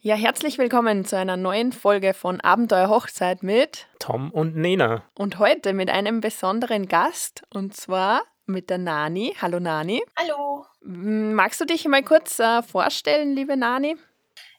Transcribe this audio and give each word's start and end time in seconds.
Ja, 0.00 0.14
herzlich 0.14 0.58
willkommen 0.58 1.04
zu 1.04 1.16
einer 1.16 1.36
neuen 1.36 1.72
Folge 1.72 2.14
von 2.14 2.40
Abenteuer 2.40 2.88
Hochzeit 2.88 3.42
mit 3.42 3.88
Tom 3.98 4.30
und 4.30 4.54
Nena. 4.54 5.02
Und 5.16 5.40
heute 5.40 5.72
mit 5.72 5.90
einem 5.90 6.20
besonderen 6.20 6.86
Gast 6.86 7.42
und 7.52 7.74
zwar 7.74 8.22
mit 8.46 8.70
der 8.70 8.78
Nani. 8.78 9.34
Hallo 9.42 9.58
Nani. 9.58 10.00
Hallo. 10.16 10.66
Magst 10.82 11.60
du 11.60 11.64
dich 11.64 11.84
mal 11.88 12.04
kurz 12.04 12.38
äh, 12.38 12.62
vorstellen, 12.62 13.34
liebe 13.34 13.56
Nani? 13.56 13.96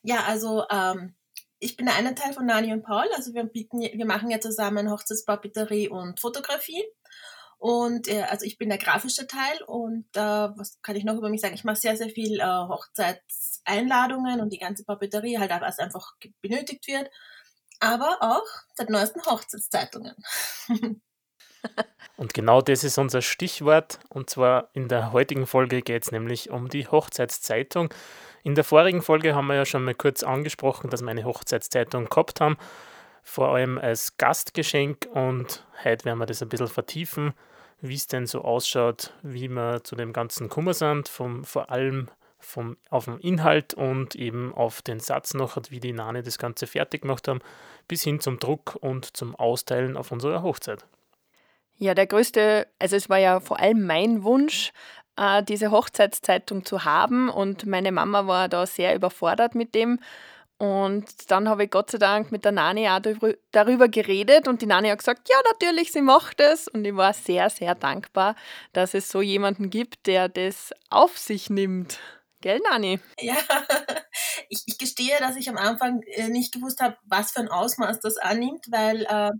Ja, 0.03 0.25
also 0.27 0.65
ähm, 0.69 1.15
ich 1.59 1.77
bin 1.77 1.85
der 1.85 1.95
eine 1.95 2.15
Teil 2.15 2.33
von 2.33 2.45
Nani 2.45 2.73
und 2.73 2.83
Paul. 2.83 3.07
Also 3.15 3.33
wir 3.33 3.45
bieten, 3.45 3.79
wir 3.79 4.05
machen 4.05 4.29
ja 4.29 4.41
zusammen 4.41 4.91
Hochzeitspapeterie 4.91 5.87
und 5.87 6.19
Fotografie. 6.19 6.83
Und 7.59 8.09
äh, 8.09 8.23
also 8.23 8.45
ich 8.45 8.57
bin 8.57 8.67
der 8.67 8.77
grafische 8.77 9.25
Teil 9.25 9.61
und 9.67 10.05
äh, 10.15 10.19
was 10.21 10.81
kann 10.81 10.97
ich 10.97 11.05
noch 11.05 11.15
über 11.15 11.29
mich 11.29 11.39
sagen? 11.39 11.55
Ich 11.55 11.63
mache 11.63 11.77
sehr, 11.77 11.95
sehr 11.95 12.09
viel 12.09 12.41
äh, 12.41 12.43
Hochzeitseinladungen 13.69 14.41
und 14.41 14.51
die 14.51 14.59
ganze 14.59 14.83
Papeterie, 14.83 15.37
halt 15.37 15.51
was 15.61 15.79
einfach 15.79 16.13
benötigt 16.41 16.87
wird. 16.87 17.09
Aber 17.79 18.17
auch 18.21 18.45
seit 18.73 18.89
neuesten 18.89 19.21
Hochzeitszeitungen. 19.25 20.15
und 22.17 22.33
genau 22.33 22.61
das 22.61 22.83
ist 22.83 22.97
unser 22.97 23.21
Stichwort. 23.21 23.99
Und 24.09 24.29
zwar 24.29 24.69
in 24.73 24.87
der 24.87 25.13
heutigen 25.13 25.47
Folge 25.47 25.81
geht 25.81 26.03
es 26.03 26.11
nämlich 26.11 26.49
um 26.49 26.69
die 26.69 26.87
Hochzeitszeitung. 26.87 27.93
In 28.43 28.55
der 28.55 28.63
vorigen 28.63 29.01
Folge 29.01 29.35
haben 29.35 29.47
wir 29.47 29.55
ja 29.55 29.65
schon 29.65 29.85
mal 29.85 29.95
kurz 29.95 30.23
angesprochen, 30.23 30.89
dass 30.89 31.01
wir 31.01 31.09
eine 31.09 31.25
Hochzeitszeitung 31.25 32.05
gehabt 32.09 32.41
haben 32.41 32.57
vor 33.21 33.49
allem 33.53 33.77
als 33.77 34.17
Gastgeschenk 34.17 35.07
und 35.11 35.63
heute 35.83 36.05
werden 36.05 36.17
wir 36.17 36.25
das 36.25 36.41
ein 36.41 36.49
bisschen 36.49 36.67
vertiefen 36.67 37.33
wie 37.81 37.95
es 37.95 38.07
denn 38.07 38.27
so 38.27 38.41
ausschaut, 38.41 39.13
wie 39.21 39.47
wir 39.47 39.83
zu 39.83 39.95
dem 39.95 40.13
ganzen 40.13 40.49
Kummer 40.49 40.73
sind, 40.73 41.07
vom, 41.07 41.43
vor 41.43 41.69
allem 41.69 42.09
vom, 42.39 42.77
auf 42.89 43.05
den 43.05 43.19
Inhalt 43.19 43.73
und 43.73 44.15
eben 44.15 44.53
auf 44.53 44.81
den 44.81 44.99
Satz 44.99 45.33
noch, 45.33 45.57
wie 45.69 45.79
die 45.79 45.93
Nane 45.93 46.23
das 46.23 46.37
Ganze 46.37 46.67
fertig 46.67 47.01
gemacht 47.01 47.27
haben, 47.27 47.41
bis 47.87 48.03
hin 48.03 48.19
zum 48.19 48.39
Druck 48.39 48.77
und 48.79 49.15
zum 49.15 49.35
Austeilen 49.35 49.97
auf 49.97 50.11
unserer 50.11 50.43
Hochzeit. 50.43 50.85
Ja, 51.77 51.93
der 51.93 52.07
größte, 52.07 52.67
also 52.79 52.95
es 52.95 53.09
war 53.09 53.19
ja 53.19 53.39
vor 53.39 53.59
allem 53.59 53.85
mein 53.85 54.23
Wunsch, 54.23 54.71
äh, 55.15 55.43
diese 55.43 55.71
Hochzeitszeitung 55.71 56.65
zu 56.65 56.83
haben 56.85 57.29
und 57.29 57.65
meine 57.65 57.91
Mama 57.91 58.27
war 58.27 58.49
da 58.49 58.65
sehr 58.65 58.95
überfordert 58.95 59.55
mit 59.55 59.75
dem 59.75 59.99
und 60.59 61.31
dann 61.31 61.47
habe 61.47 61.63
ich 61.63 61.71
Gott 61.71 61.89
sei 61.89 61.99
Dank 61.99 62.33
mit 62.33 62.43
der 62.43 62.51
Nani 62.51 62.89
auch 62.89 62.99
darüber 63.51 63.87
geredet 63.87 64.45
und 64.49 64.61
die 64.61 64.65
Nani 64.65 64.89
hat 64.89 64.99
gesagt, 64.99 65.29
ja, 65.29 65.37
natürlich, 65.49 65.93
sie 65.93 66.01
macht 66.01 66.41
es. 66.41 66.67
Und 66.67 66.83
ich 66.83 66.97
war 66.97 67.13
sehr, 67.13 67.49
sehr 67.49 67.75
dankbar, 67.75 68.35
dass 68.73 68.93
es 68.93 69.09
so 69.09 69.21
jemanden 69.21 69.69
gibt, 69.69 70.05
der 70.05 70.27
das 70.27 70.73
auf 70.89 71.17
sich 71.17 71.49
nimmt. 71.49 71.99
Gell, 72.41 72.59
Nani? 72.59 72.99
Ja, 73.19 73.35
ich, 74.49 74.63
ich 74.65 74.77
gestehe, 74.77 75.17
dass 75.19 75.35
ich 75.35 75.49
am 75.49 75.57
Anfang 75.57 76.01
äh, 76.03 76.29
nicht 76.29 76.53
gewusst 76.53 76.79
habe, 76.79 76.97
was 77.03 77.31
für 77.31 77.41
ein 77.41 77.49
Ausmaß 77.49 77.99
das 77.99 78.17
annimmt, 78.17 78.65
weil 78.69 79.05
äh, 79.09 79.31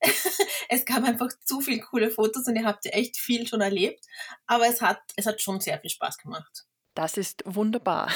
es 0.68 0.84
gab 0.84 1.02
einfach 1.02 1.30
zu 1.44 1.60
viele 1.60 1.80
coole 1.80 2.10
Fotos 2.10 2.46
und 2.46 2.56
ihr 2.56 2.64
habt 2.64 2.84
ja 2.84 2.92
echt 2.92 3.16
viel 3.16 3.46
schon 3.48 3.60
erlebt. 3.60 4.04
Aber 4.46 4.66
es 4.66 4.80
hat, 4.80 5.00
es 5.16 5.26
hat 5.26 5.40
schon 5.40 5.60
sehr 5.60 5.80
viel 5.80 5.90
Spaß 5.90 6.18
gemacht. 6.18 6.64
Das 6.94 7.16
ist 7.16 7.42
wunderbar. 7.44 8.08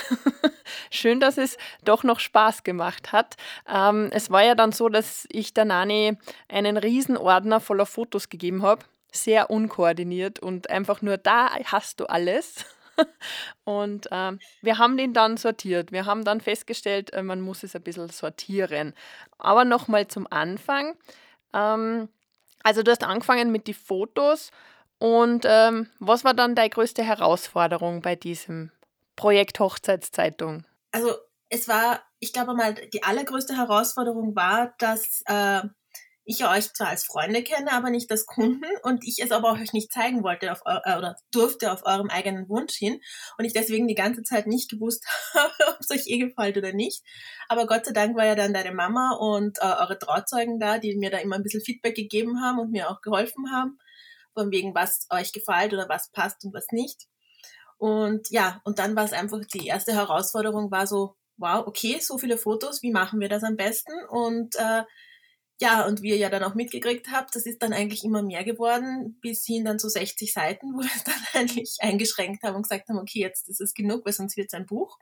Schön, 0.91 1.19
dass 1.19 1.37
es 1.37 1.57
doch 1.83 2.05
noch 2.05 2.21
Spaß 2.21 2.63
gemacht 2.63 3.11
hat. 3.11 3.37
Ähm, 3.69 4.09
es 4.13 4.31
war 4.31 4.45
ja 4.45 4.55
dann 4.55 4.71
so, 4.71 4.89
dass 4.89 5.27
ich 5.31 5.53
der 5.53 5.65
Nani 5.65 6.17
einen 6.49 6.77
Riesenordner 6.77 7.59
voller 7.59 7.87
Fotos 7.87 8.29
gegeben 8.29 8.63
habe. 8.63 8.85
Sehr 9.11 9.51
unkoordiniert 9.51 10.39
und 10.39 10.71
einfach 10.71 11.03
nur 11.03 11.17
da 11.17 11.57
hast 11.65 11.99
du 11.99 12.07
alles. 12.07 12.67
Und 13.65 14.09
ähm, 14.11 14.39
wir 14.63 14.79
haben 14.79 14.97
den 14.97 15.13
dann 15.13 15.37
sortiert. 15.37 15.93
Wir 15.93 16.07
haben 16.07 16.25
dann 16.25 16.41
festgestellt, 16.41 17.13
äh, 17.13 17.23
man 17.23 17.41
muss 17.41 17.63
es 17.63 17.77
ein 17.77 17.83
bisschen 17.83 18.09
sortieren. 18.09 18.95
Aber 19.39 19.65
nochmal 19.65 20.09
zum 20.09 20.27
Anfang. 20.31 20.97
Ähm, 21.53 22.09
also 22.63 22.83
du 22.83 22.91
hast 22.91 23.05
angefangen 23.05 23.53
mit 23.53 23.67
den 23.67 23.75
Fotos 23.75 24.51
und 24.99 25.45
ähm, 25.47 25.89
was 26.01 26.25
war 26.25 26.35
dann 26.35 26.55
deine 26.55 26.71
größte 26.71 27.05
Herausforderung 27.05 28.03
bei 28.03 28.17
diesem 28.17 28.73
Projekt 29.17 29.61
Hochzeitszeitung? 29.61 30.65
Also 30.91 31.15
es 31.49 31.69
war, 31.69 32.03
ich 32.19 32.33
glaube 32.33 32.55
mal, 32.55 32.75
die 32.75 33.03
allergrößte 33.03 33.57
Herausforderung 33.57 34.35
war, 34.35 34.75
dass 34.79 35.23
äh, 35.27 35.63
ich 36.29 36.45
euch 36.45 36.75
zwar 36.75 36.89
als 36.89 37.05
Freunde 37.05 37.43
kenne, 37.43 37.73
aber 37.73 37.89
nicht 37.89 38.11
als 38.11 38.27
Kunden 38.27 38.67
und 38.83 39.03
ich 39.03 39.19
es 39.23 39.33
aber 39.33 39.53
euch 39.53 39.73
nicht 39.73 39.91
zeigen 39.91 40.23
wollte 40.23 40.53
auf, 40.53 40.61
äh, 40.67 40.97
oder 40.99 41.17
durfte 41.33 41.73
auf 41.73 41.87
eurem 41.87 42.11
eigenen 42.11 42.51
Wunsch 42.51 42.75
hin 42.75 43.01
und 43.39 43.47
ich 43.47 43.55
deswegen 43.55 43.89
die 43.89 43.95
ganze 43.95 44.23
Zeit 44.23 44.47
nicht 44.47 44.71
gewusst 44.71 45.07
habe, 45.35 45.55
ob 45.69 45.79
es 45.81 45.91
euch 45.91 46.07
eh 46.07 46.19
gefällt 46.19 46.59
oder 46.59 46.75
nicht. 46.75 47.03
Aber 47.49 47.67
Gott 47.67 47.87
sei 47.87 47.93
Dank 47.93 48.15
war 48.15 48.27
ja 48.27 48.35
dann 48.35 48.53
deine 48.53 48.73
Mama 48.73 49.17
und 49.19 49.57
äh, 49.59 49.65
eure 49.65 49.99
Trauzeugen 49.99 50.61
da, 50.61 50.77
die 50.79 50.97
mir 50.97 51.11
da 51.11 51.17
immer 51.17 51.37
ein 51.37 51.43
bisschen 51.43 51.63
Feedback 51.63 51.95
gegeben 51.95 52.43
haben 52.43 52.59
und 52.59 52.73
mir 52.73 52.91
auch 52.91 53.01
geholfen 53.01 53.51
haben 53.51 53.79
von 54.35 54.51
wegen, 54.53 54.75
was 54.75 55.07
euch 55.09 55.33
gefällt 55.33 55.73
oder 55.73 55.89
was 55.89 56.11
passt 56.13 56.45
und 56.45 56.53
was 56.53 56.67
nicht. 56.73 57.07
Und 57.79 58.29
ja, 58.31 58.61
und 58.65 58.79
dann 58.79 58.95
war 58.97 59.05
es 59.05 59.15
einfach, 59.15 59.41
die 59.55 59.67
erste 59.67 59.95
Herausforderung 59.95 60.71
war 60.71 60.87
so, 60.87 61.17
wow, 61.39 61.67
okay, 61.67 61.99
so 62.01 62.19
viele 62.19 62.37
Fotos, 62.37 62.83
wie 62.83 62.91
machen 62.91 63.19
wir 63.19 63.31
das 63.31 63.45
am 63.45 63.57
besten? 63.57 63.93
Und 64.11 64.57
äh, 64.57 64.83
ja, 65.61 65.87
und 65.87 66.03
wie 66.03 66.11
ihr 66.11 66.17
ja 66.17 66.31
dann 66.31 66.45
auch 66.45 66.55
mitgekriegt 66.55 67.09
habt, 67.11 67.35
das 67.35 67.45
ist 67.45 67.63
dann 67.63 67.73
eigentlich 67.73 68.05
immer 68.05 68.23
mehr 68.23 68.45
geworden, 68.45 69.19
bis 69.21 69.45
hin 69.45 69.65
dann 69.65 69.79
zu 69.79 69.89
60 69.89 70.33
Seiten, 70.33 70.67
wo 70.75 70.81
wir 70.81 70.91
es 70.95 71.05
dann 71.05 71.15
eigentlich 71.35 71.77
eingeschränkt 71.81 72.43
haben 72.43 72.57
und 72.57 72.63
gesagt 72.63 72.89
haben, 72.89 72.99
okay, 72.99 73.21
jetzt 73.21 73.49
ist 73.49 73.61
es 73.61 73.75
genug, 73.75 74.07
weil 74.07 74.13
sonst 74.13 74.37
wird 74.37 74.49
es 74.49 74.55
ein 74.55 74.67
Buch. 74.67 74.99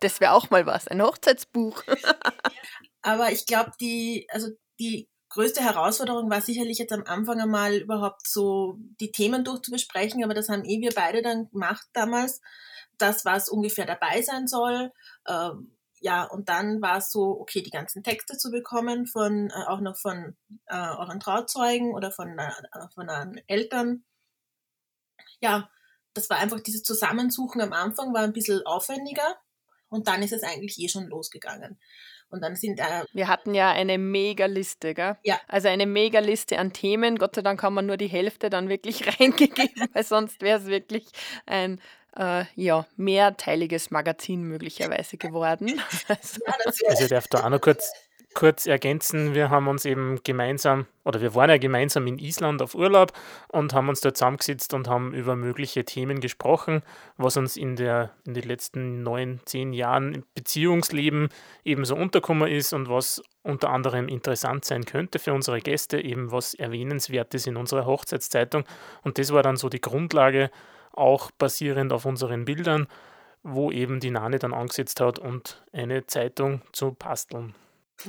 das 0.00 0.20
wäre 0.20 0.32
auch 0.32 0.50
mal 0.50 0.66
was, 0.66 0.88
ein 0.88 1.00
Hochzeitsbuch. 1.00 1.82
Aber 3.02 3.30
ich 3.30 3.46
glaube, 3.46 3.70
die, 3.80 4.26
also 4.30 4.48
die 4.80 5.08
größte 5.28 5.62
Herausforderung 5.62 6.28
war 6.28 6.40
sicherlich 6.40 6.78
jetzt 6.78 6.92
am 6.92 7.04
Anfang 7.04 7.40
einmal 7.40 7.76
überhaupt 7.76 8.26
so 8.26 8.78
die 9.00 9.12
Themen 9.12 9.44
durchzubesprechen, 9.44 10.24
aber 10.24 10.34
das 10.34 10.48
haben 10.48 10.64
eh 10.64 10.80
wir 10.80 10.92
beide 10.94 11.22
dann 11.22 11.48
gemacht 11.50 11.86
damals, 11.92 12.40
das, 12.98 13.24
was 13.24 13.48
ungefähr 13.48 13.86
dabei 13.86 14.22
sein 14.22 14.46
soll. 14.46 14.92
Ähm, 15.28 15.75
ja, 16.06 16.22
und 16.22 16.48
dann 16.48 16.80
war 16.80 16.98
es 16.98 17.10
so, 17.10 17.36
okay, 17.40 17.62
die 17.62 17.70
ganzen 17.70 18.04
Texte 18.04 18.38
zu 18.38 18.52
bekommen, 18.52 19.08
von 19.08 19.50
äh, 19.50 19.64
auch 19.66 19.80
noch 19.80 19.96
von 19.96 20.36
äh, 20.66 20.76
euren 20.76 21.18
Trauzeugen 21.18 21.92
oder 21.92 22.12
von, 22.12 22.38
äh, 22.38 22.52
von 22.94 23.10
euren 23.10 23.40
Eltern. 23.48 24.04
Ja, 25.40 25.68
das 26.14 26.30
war 26.30 26.38
einfach 26.38 26.60
dieses 26.60 26.84
Zusammensuchen 26.84 27.60
am 27.60 27.72
Anfang 27.72 28.14
war 28.14 28.22
ein 28.22 28.32
bisschen 28.32 28.64
aufwendiger 28.64 29.36
und 29.88 30.06
dann 30.06 30.22
ist 30.22 30.32
es 30.32 30.44
eigentlich 30.44 30.78
eh 30.78 30.88
schon 30.88 31.08
losgegangen. 31.08 31.80
Und 32.28 32.40
dann 32.40 32.54
sind 32.54 32.78
äh, 32.78 33.04
Wir 33.12 33.26
hatten 33.26 33.52
ja 33.52 33.72
eine 33.72 33.98
Mega-Liste, 33.98 34.94
gell? 34.94 35.16
Ja. 35.24 35.40
Also 35.48 35.66
eine 35.66 35.86
Mega-Liste 35.86 36.56
an 36.60 36.72
Themen. 36.72 37.18
Gott 37.18 37.34
sei 37.34 37.42
Dank 37.42 37.60
haben 37.64 37.74
wir 37.74 37.82
nur 37.82 37.96
die 37.96 38.06
Hälfte 38.06 38.48
dann 38.48 38.68
wirklich 38.68 39.06
reingegeben, 39.20 39.88
weil 39.92 40.04
sonst 40.04 40.40
wäre 40.40 40.60
es 40.60 40.66
wirklich 40.66 41.08
ein 41.46 41.80
äh, 42.16 42.44
ja, 42.54 42.86
mehrteiliges 42.96 43.90
Magazin 43.90 44.42
möglicherweise 44.42 45.16
geworden. 45.16 45.80
Also, 46.08 46.86
also 46.88 47.04
ich 47.04 47.10
darf 47.10 47.28
da 47.28 47.44
auch 47.44 47.50
noch 47.50 47.60
kurz 47.60 47.92
kurz 48.36 48.66
ergänzen, 48.66 49.34
wir 49.34 49.48
haben 49.48 49.66
uns 49.66 49.86
eben 49.86 50.20
gemeinsam, 50.22 50.84
oder 51.04 51.22
wir 51.22 51.34
waren 51.34 51.48
ja 51.48 51.56
gemeinsam 51.56 52.06
in 52.06 52.18
Island 52.18 52.60
auf 52.60 52.74
Urlaub 52.74 53.12
und 53.48 53.72
haben 53.72 53.88
uns 53.88 54.02
da 54.02 54.12
zusammengesetzt 54.12 54.74
und 54.74 54.88
haben 54.88 55.14
über 55.14 55.36
mögliche 55.36 55.86
Themen 55.86 56.20
gesprochen, 56.20 56.82
was 57.16 57.38
uns 57.38 57.56
in, 57.56 57.76
der, 57.76 58.10
in 58.26 58.34
den 58.34 58.44
letzten 58.44 59.02
neun, 59.02 59.40
zehn 59.46 59.72
Jahren 59.72 60.12
im 60.12 60.24
Beziehungsleben 60.34 61.30
eben 61.64 61.86
so 61.86 61.96
untergekommen 61.96 62.52
ist 62.52 62.74
und 62.74 62.90
was 62.90 63.22
unter 63.42 63.70
anderem 63.70 64.06
interessant 64.06 64.66
sein 64.66 64.84
könnte 64.84 65.18
für 65.18 65.32
unsere 65.32 65.62
Gäste, 65.62 65.98
eben 65.98 66.30
was 66.30 66.52
erwähnenswert 66.52 67.32
ist 67.32 67.46
in 67.46 67.56
unserer 67.56 67.86
Hochzeitszeitung. 67.86 68.64
Und 69.02 69.16
das 69.16 69.32
war 69.32 69.42
dann 69.42 69.56
so 69.56 69.70
die 69.70 69.80
Grundlage, 69.80 70.50
auch 70.96 71.30
basierend 71.30 71.92
auf 71.92 72.04
unseren 72.04 72.44
Bildern, 72.44 72.86
wo 73.42 73.70
eben 73.70 74.00
die 74.00 74.10
Nane 74.10 74.38
dann 74.38 74.52
angesetzt 74.52 75.00
hat 75.00 75.18
und 75.18 75.62
eine 75.72 76.06
Zeitung 76.06 76.62
zu 76.72 76.92
basteln. 76.92 77.54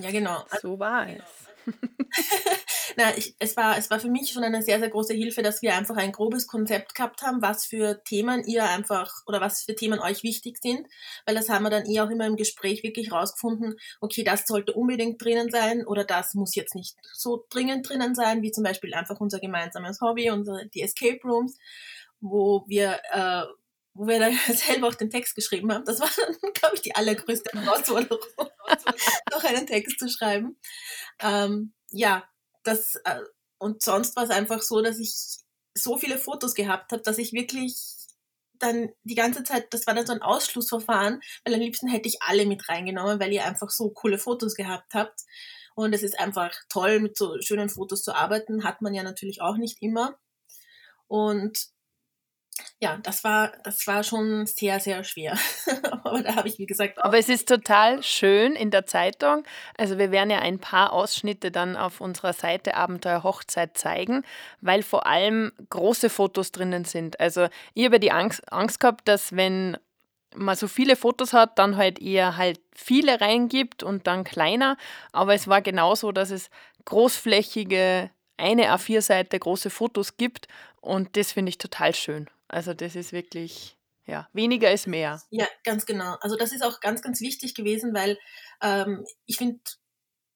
Ja, 0.02 0.12
genau. 0.12 0.44
So 0.62 0.80
war 0.80 1.08
es. 1.08 1.48
Na, 2.96 3.16
ich, 3.18 3.36
es, 3.40 3.58
war, 3.58 3.78
es 3.78 3.90
war 3.90 4.00
für 4.00 4.10
mich 4.10 4.32
schon 4.32 4.44
eine 4.44 4.64
sehr, 4.64 4.80
sehr 4.80 4.90
große 4.90 5.14
Hilfe, 5.14 5.42
dass 5.44 5.62
wir 5.62 5.76
einfach 5.76 5.98
ein 5.98 6.12
grobes 6.12 6.48
Konzept 6.48 6.96
gehabt 6.96 7.22
haben, 7.22 7.42
was 7.42 7.66
für 7.66 8.02
Themen 8.04 8.44
ihr 8.46 8.64
einfach 8.64 9.12
oder 9.26 9.42
was 9.42 9.64
für 9.64 9.76
Themen 9.76 10.00
euch 10.00 10.24
wichtig 10.24 10.58
sind, 10.62 10.88
weil 11.26 11.36
das 11.36 11.50
haben 11.50 11.64
wir 11.64 11.70
dann 11.70 11.86
eh 11.86 12.00
auch 12.00 12.10
immer 12.10 12.26
im 12.26 12.38
Gespräch 12.38 12.84
wirklich 12.84 13.12
rausgefunden, 13.12 13.76
okay, 14.02 14.24
das 14.24 14.46
sollte 14.48 14.74
unbedingt 14.74 15.22
drinnen 15.22 15.52
sein 15.52 15.86
oder 15.86 16.06
das 16.06 16.34
muss 16.34 16.56
jetzt 16.56 16.76
nicht 16.76 16.96
so 17.14 17.46
dringend 17.50 17.88
drinnen 17.88 18.16
sein, 18.16 18.42
wie 18.42 18.52
zum 18.52 18.64
Beispiel 18.64 18.94
einfach 18.94 19.20
unser 19.20 19.40
gemeinsames 19.40 20.00
Hobby, 20.02 20.32
unsere, 20.32 20.68
die 20.68 20.82
Escape 20.82 21.20
Rooms, 21.24 21.58
wo 22.20 22.66
wir 22.68 23.00
äh, 23.12 23.46
wo 23.98 24.08
wir 24.08 24.20
dann 24.20 24.34
selber 24.56 24.88
auch 24.88 24.96
den 24.96 25.10
Text 25.10 25.36
geschrieben 25.36 25.72
haben. 25.74 25.86
Das 25.86 26.00
war 26.00 26.10
dann, 26.16 26.54
glaube 26.54 26.76
ich, 26.76 26.82
die 26.82 26.96
allergrößte 26.96 27.60
Herausforderung, 27.60 28.20
noch 29.32 29.44
einen 29.44 29.68
Text 29.68 30.00
zu 30.00 30.08
schreiben. 30.08 30.58
Ähm, 31.20 31.74
ja, 31.90 32.24
das, 32.64 32.96
äh, 33.06 33.22
und 33.58 33.82
sonst 33.82 34.16
war 34.16 34.24
es 34.24 34.30
einfach 34.30 34.62
so, 34.62 34.82
dass 34.82 35.00
ich 35.00 35.14
so 35.74 35.98
viele 35.98 36.18
Fotos 36.18 36.54
gehabt 36.54 36.92
habe, 36.92 37.02
dass 37.02 37.18
ich 37.18 37.34
wirklich 37.34 37.76
dann 38.60 38.90
die 39.04 39.16
ganze 39.16 39.44
Zeit, 39.44 39.72
das 39.72 39.86
war 39.86 39.94
dann 39.94 40.08
so 40.08 40.14
ein 40.14 40.22
Ausschlussverfahren, 40.22 41.22
weil 41.46 41.54
am 41.54 41.60
liebsten 41.60 41.88
hätte 41.88 42.08
ich 42.08 42.22
alle 42.22 42.46
mit 42.46 42.68
reingenommen, 42.70 43.20
weil 43.20 43.32
ihr 43.32 43.46
einfach 43.46 43.70
so 43.70 43.92
coole 43.92 44.18
Fotos 44.18 44.56
gehabt 44.56 44.94
habt. 44.94 45.22
Und 45.76 45.94
es 45.94 46.02
ist 46.02 46.20
einfach 46.20 46.52
toll, 46.70 47.00
mit 47.00 47.16
so 47.16 47.40
schönen 47.40 47.70
Fotos 47.70 48.02
zu 48.02 48.16
arbeiten, 48.16 48.64
hat 48.64 48.82
man 48.82 48.96
ja 48.96 49.04
natürlich 49.04 49.42
auch 49.42 49.58
nicht 49.58 49.80
immer. 49.82 50.18
Und 51.06 51.70
ja, 52.80 52.98
das 53.04 53.24
war, 53.24 53.52
das 53.64 53.86
war 53.88 54.04
schon 54.04 54.46
sehr, 54.46 54.80
sehr 54.80 55.04
schwer. 55.04 55.38
Aber 56.04 56.22
da 56.22 56.36
habe 56.36 56.48
ich, 56.48 56.58
wie 56.60 56.66
gesagt. 56.66 57.04
Aber 57.04 57.18
es 57.18 57.30
ist 57.30 57.48
total 57.48 58.04
schön 58.04 58.54
in 58.54 58.72
der 58.72 58.86
Zeitung. 58.86 59.44
Also 59.78 59.98
wir 59.98 60.12
werden 60.12 60.30
ja 60.30 60.40
ein 60.40 60.60
paar 60.60 60.94
Ausschnitte 60.94 61.52
dann 61.52 61.76
auf 61.76 62.02
unserer 62.02 62.34
Seite 62.34 62.76
Abenteuer 62.76 63.24
Hochzeit 63.24 63.78
zeigen, 63.78 64.24
weil 64.62 64.84
vor 64.84 65.08
allem 65.08 65.52
große 65.70 66.10
Fotos 66.10 66.52
drinnen 66.52 66.86
sind. 66.86 67.20
Also 67.20 67.48
ich 67.74 67.86
habe 67.86 68.00
die 68.00 68.12
Angst, 68.12 68.42
Angst 68.52 68.80
gehabt, 68.80 69.08
dass 69.08 69.36
wenn 69.36 69.78
man 70.36 70.56
so 70.56 70.68
viele 70.68 70.96
Fotos 70.96 71.34
hat, 71.34 71.58
dann 71.58 71.78
halt 71.78 72.00
eher 72.00 72.38
halt 72.38 72.60
viele 72.74 73.20
reingibt 73.22 73.84
und 73.84 74.08
dann 74.08 74.24
kleiner. 74.24 74.78
Aber 75.12 75.34
es 75.34 75.48
war 75.48 75.62
genauso, 75.62 76.12
dass 76.12 76.32
es 76.32 76.50
großflächige, 76.86 78.12
eine 78.38 78.72
A4-Seite 78.74 79.40
große 79.40 79.70
Fotos 79.70 80.18
gibt 80.18 80.48
und 80.80 81.18
das 81.18 81.32
finde 81.32 81.50
ich 81.50 81.58
total 81.58 81.96
schön. 81.96 82.30
Also 82.48 82.74
das 82.74 82.96
ist 82.96 83.14
wirklich, 83.14 83.78
ja, 84.06 84.30
weniger 84.34 84.72
ist 84.72 84.88
mehr. 84.88 85.22
Ja, 85.30 85.48
ganz 85.64 85.86
genau. 85.86 86.16
Also 86.22 86.36
das 86.36 86.52
ist 86.52 86.64
auch 86.64 86.80
ganz, 86.80 87.02
ganz 87.02 87.22
wichtig 87.22 87.56
gewesen, 87.56 87.94
weil 87.94 88.18
ähm, 88.62 89.06
ich 89.26 89.38
finde, 89.38 89.60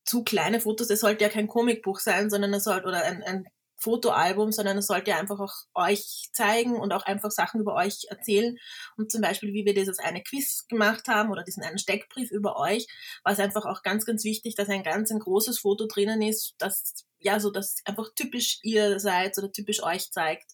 zu 0.04 0.24
kleine 0.24 0.60
Fotos, 0.60 0.90
es 0.90 1.00
sollte 1.00 1.24
ja 1.24 1.30
kein 1.30 1.48
Comicbuch 1.48 2.00
sein, 2.00 2.30
sondern 2.30 2.54
es 2.54 2.64
sollte, 2.64 2.88
oder 2.88 3.04
ein, 3.04 3.24
ein 3.24 3.46
Fotoalbum, 3.78 4.52
sondern 4.52 4.78
es 4.78 4.88
sollte 4.88 5.12
ja 5.12 5.18
einfach 5.18 5.40
auch 5.40 5.54
euch 5.74 6.30
zeigen 6.34 6.76
und 6.76 6.94
auch 6.94 7.04
einfach 7.04 7.32
Sachen 7.32 7.62
über 7.62 7.74
euch 7.76 8.06
erzählen. 8.10 8.58
Und 8.96 9.12
zum 9.12 9.22
Beispiel, 9.22 9.54
wie 9.54 9.66
wir 9.66 9.74
dieses 9.74 10.00
eine 10.00 10.22
Quiz 10.22 10.68
gemacht 10.68 11.08
haben 11.08 11.32
oder 11.32 11.44
diesen 11.44 11.64
einen 11.64 11.80
Steckbrief 11.80 12.30
über 12.30 12.58
euch, 12.58 12.88
war 13.24 13.34
es 13.34 13.40
einfach 13.40 13.66
auch 13.66 13.82
ganz, 13.82 14.06
ganz 14.06 14.24
wichtig, 14.24 14.56
dass 14.56 14.70
ein 14.70 14.84
ganz 14.84 15.12
ein 15.12 15.20
großes 15.20 15.60
Foto 15.60 15.88
drinnen 15.88 16.22
ist, 16.22 16.54
das 16.60 17.06
ja 17.20 17.40
so, 17.40 17.50
dass 17.50 17.78
einfach 17.86 18.10
typisch 18.16 18.60
ihr 18.62 19.00
seid 19.00 19.38
oder 19.38 19.52
typisch 19.52 19.82
euch 19.82 20.12
zeigt 20.12 20.52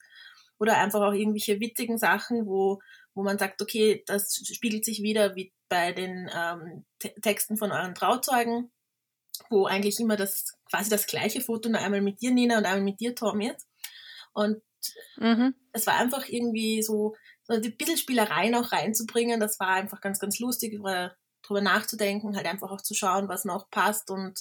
oder 0.59 0.77
einfach 0.77 1.01
auch 1.01 1.13
irgendwelche 1.13 1.59
witzigen 1.59 1.97
Sachen, 1.97 2.45
wo, 2.45 2.79
wo 3.13 3.23
man 3.23 3.37
sagt, 3.37 3.61
okay, 3.61 4.03
das 4.05 4.35
spiegelt 4.35 4.85
sich 4.85 5.01
wieder 5.01 5.35
wie 5.35 5.53
bei 5.69 5.91
den 5.91 6.29
ähm, 6.33 6.85
Texten 7.21 7.57
von 7.57 7.71
euren 7.71 7.95
Trauzeugen, 7.95 8.71
wo 9.49 9.65
eigentlich 9.65 9.99
immer 9.99 10.15
das 10.15 10.53
quasi 10.69 10.89
das 10.89 11.07
gleiche 11.07 11.41
Foto 11.41 11.69
nur 11.69 11.81
einmal 11.81 12.01
mit 12.01 12.21
dir, 12.21 12.31
Nina, 12.31 12.57
und 12.57 12.65
einmal 12.65 12.81
mit 12.81 12.99
dir, 12.99 13.15
Tom, 13.15 13.41
jetzt. 13.41 13.67
Und 14.33 14.61
mhm. 15.17 15.55
es 15.73 15.87
war 15.87 15.95
einfach 15.95 16.27
irgendwie 16.27 16.81
so, 16.81 17.15
so 17.43 17.53
ein 17.53 17.77
bisschen 17.77 17.97
Spielereien 17.97 18.55
auch 18.55 18.71
reinzubringen. 18.71 19.39
Das 19.39 19.59
war 19.59 19.69
einfach 19.69 20.01
ganz, 20.01 20.19
ganz 20.19 20.39
lustig, 20.39 20.73
über, 20.73 21.15
drüber 21.43 21.61
nachzudenken, 21.61 22.35
halt 22.35 22.45
einfach 22.45 22.71
auch 22.71 22.81
zu 22.81 22.93
schauen, 22.93 23.29
was 23.29 23.45
noch 23.45 23.69
passt 23.69 24.09
und 24.09 24.39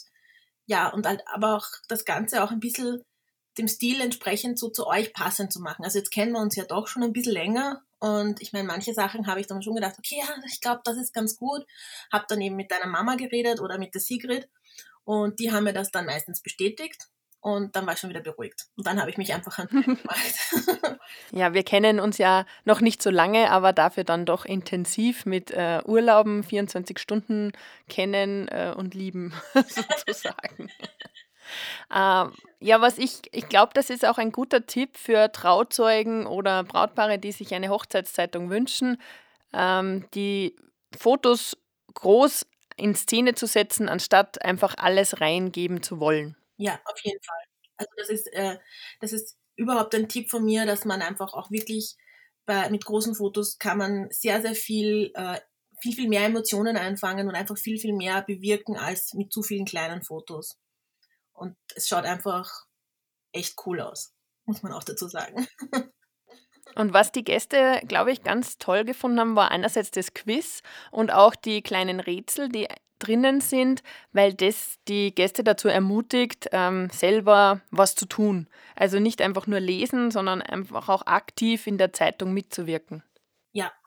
ja, 0.68 0.88
und 0.88 1.06
halt, 1.06 1.22
aber 1.32 1.56
auch 1.56 1.66
das 1.88 2.04
Ganze 2.04 2.42
auch 2.42 2.50
ein 2.50 2.60
bisschen 2.60 3.02
dem 3.58 3.68
Stil 3.68 4.00
entsprechend 4.00 4.58
so 4.58 4.68
zu 4.68 4.86
euch 4.86 5.12
passend 5.12 5.52
zu 5.52 5.60
machen. 5.60 5.84
Also 5.84 5.98
jetzt 5.98 6.10
kennen 6.10 6.32
wir 6.32 6.40
uns 6.40 6.56
ja 6.56 6.64
doch 6.64 6.86
schon 6.88 7.02
ein 7.02 7.12
bisschen 7.12 7.32
länger 7.32 7.82
und 7.98 8.42
ich 8.42 8.52
meine, 8.52 8.68
manche 8.68 8.92
Sachen 8.92 9.26
habe 9.26 9.40
ich 9.40 9.46
dann 9.46 9.62
schon 9.62 9.74
gedacht, 9.74 9.96
okay, 9.98 10.16
ja, 10.18 10.28
ich 10.46 10.60
glaube, 10.60 10.82
das 10.84 10.96
ist 10.96 11.14
ganz 11.14 11.36
gut. 11.36 11.64
Habe 12.12 12.26
dann 12.28 12.40
eben 12.40 12.56
mit 12.56 12.70
deiner 12.70 12.86
Mama 12.86 13.16
geredet 13.16 13.60
oder 13.60 13.78
mit 13.78 13.94
der 13.94 14.00
Sigrid 14.00 14.48
und 15.04 15.38
die 15.38 15.52
haben 15.52 15.64
mir 15.64 15.72
das 15.72 15.90
dann 15.90 16.06
meistens 16.06 16.42
bestätigt 16.42 17.08
und 17.46 17.76
dann 17.76 17.86
war 17.86 17.94
ich 17.94 18.00
schon 18.00 18.10
wieder 18.10 18.22
beruhigt. 18.22 18.66
Und 18.76 18.88
dann 18.88 19.00
habe 19.00 19.08
ich 19.08 19.18
mich 19.18 19.32
einfach 19.32 19.60
an 19.60 19.68
gemacht. 19.70 20.98
ja, 21.30 21.54
wir 21.54 21.62
kennen 21.62 22.00
uns 22.00 22.18
ja 22.18 22.44
noch 22.64 22.80
nicht 22.80 23.00
so 23.00 23.10
lange, 23.10 23.52
aber 23.52 23.72
dafür 23.72 24.02
dann 24.02 24.26
doch 24.26 24.44
intensiv 24.44 25.26
mit 25.26 25.52
äh, 25.52 25.80
Urlauben, 25.84 26.42
24 26.42 26.98
Stunden 26.98 27.52
kennen 27.88 28.48
äh, 28.48 28.74
und 28.76 28.94
lieben, 28.94 29.32
sozusagen. 29.54 30.70
Ähm, 31.94 32.32
ja, 32.60 32.80
was 32.80 32.98
ich, 32.98 33.22
ich 33.32 33.48
glaube, 33.48 33.72
das 33.74 33.90
ist 33.90 34.04
auch 34.04 34.18
ein 34.18 34.32
guter 34.32 34.66
Tipp 34.66 34.96
für 34.96 35.30
Trauzeugen 35.30 36.26
oder 36.26 36.64
Brautpaare, 36.64 37.18
die 37.18 37.32
sich 37.32 37.54
eine 37.54 37.68
Hochzeitszeitung 37.68 38.50
wünschen, 38.50 39.00
ähm, 39.52 40.06
die 40.14 40.56
Fotos 40.96 41.56
groß 41.94 42.46
in 42.76 42.94
Szene 42.94 43.34
zu 43.34 43.46
setzen, 43.46 43.88
anstatt 43.88 44.42
einfach 44.44 44.74
alles 44.78 45.20
reingeben 45.20 45.82
zu 45.82 46.00
wollen. 46.00 46.36
Ja, 46.56 46.80
auf 46.84 46.98
jeden 47.02 47.22
Fall. 47.22 47.44
Also 47.78 47.90
das 47.96 48.08
ist, 48.08 48.26
äh, 48.32 48.58
das 49.00 49.12
ist 49.12 49.36
überhaupt 49.56 49.94
ein 49.94 50.08
Tipp 50.08 50.30
von 50.30 50.44
mir, 50.44 50.66
dass 50.66 50.84
man 50.84 51.02
einfach 51.02 51.32
auch 51.32 51.50
wirklich 51.50 51.96
bei, 52.44 52.70
mit 52.70 52.84
großen 52.84 53.14
Fotos 53.14 53.58
kann 53.58 53.78
man 53.78 54.08
sehr, 54.10 54.40
sehr 54.40 54.54
viel, 54.54 55.10
äh, 55.14 55.40
viel, 55.80 55.94
viel 55.94 56.08
mehr 56.08 56.24
Emotionen 56.24 56.76
einfangen 56.76 57.28
und 57.28 57.34
einfach 57.34 57.58
viel, 57.58 57.78
viel 57.78 57.94
mehr 57.94 58.22
bewirken 58.22 58.76
als 58.76 59.14
mit 59.14 59.32
zu 59.32 59.42
vielen 59.42 59.64
kleinen 59.64 60.02
Fotos. 60.02 60.58
Und 61.36 61.56
es 61.74 61.88
schaut 61.88 62.04
einfach 62.04 62.50
echt 63.32 63.56
cool 63.66 63.80
aus, 63.80 64.14
muss 64.46 64.62
man 64.62 64.72
auch 64.72 64.84
dazu 64.84 65.08
sagen. 65.08 65.46
Und 66.74 66.92
was 66.92 67.12
die 67.12 67.24
Gäste, 67.24 67.80
glaube 67.86 68.12
ich, 68.12 68.22
ganz 68.22 68.58
toll 68.58 68.84
gefunden 68.84 69.20
haben, 69.20 69.36
war 69.36 69.50
einerseits 69.50 69.92
das 69.92 70.12
Quiz 70.12 70.62
und 70.90 71.10
auch 71.10 71.34
die 71.34 71.62
kleinen 71.62 72.00
Rätsel, 72.00 72.48
die 72.48 72.66
drinnen 72.98 73.40
sind, 73.40 73.82
weil 74.12 74.34
das 74.34 74.76
die 74.88 75.14
Gäste 75.14 75.44
dazu 75.44 75.68
ermutigt, 75.68 76.48
ähm, 76.52 76.90
selber 76.90 77.60
was 77.70 77.94
zu 77.94 78.06
tun. 78.06 78.48
Also 78.74 78.98
nicht 78.98 79.22
einfach 79.22 79.46
nur 79.46 79.60
lesen, 79.60 80.10
sondern 80.10 80.42
einfach 80.42 80.88
auch 80.88 81.06
aktiv 81.06 81.66
in 81.66 81.78
der 81.78 81.92
Zeitung 81.92 82.34
mitzuwirken. 82.34 83.02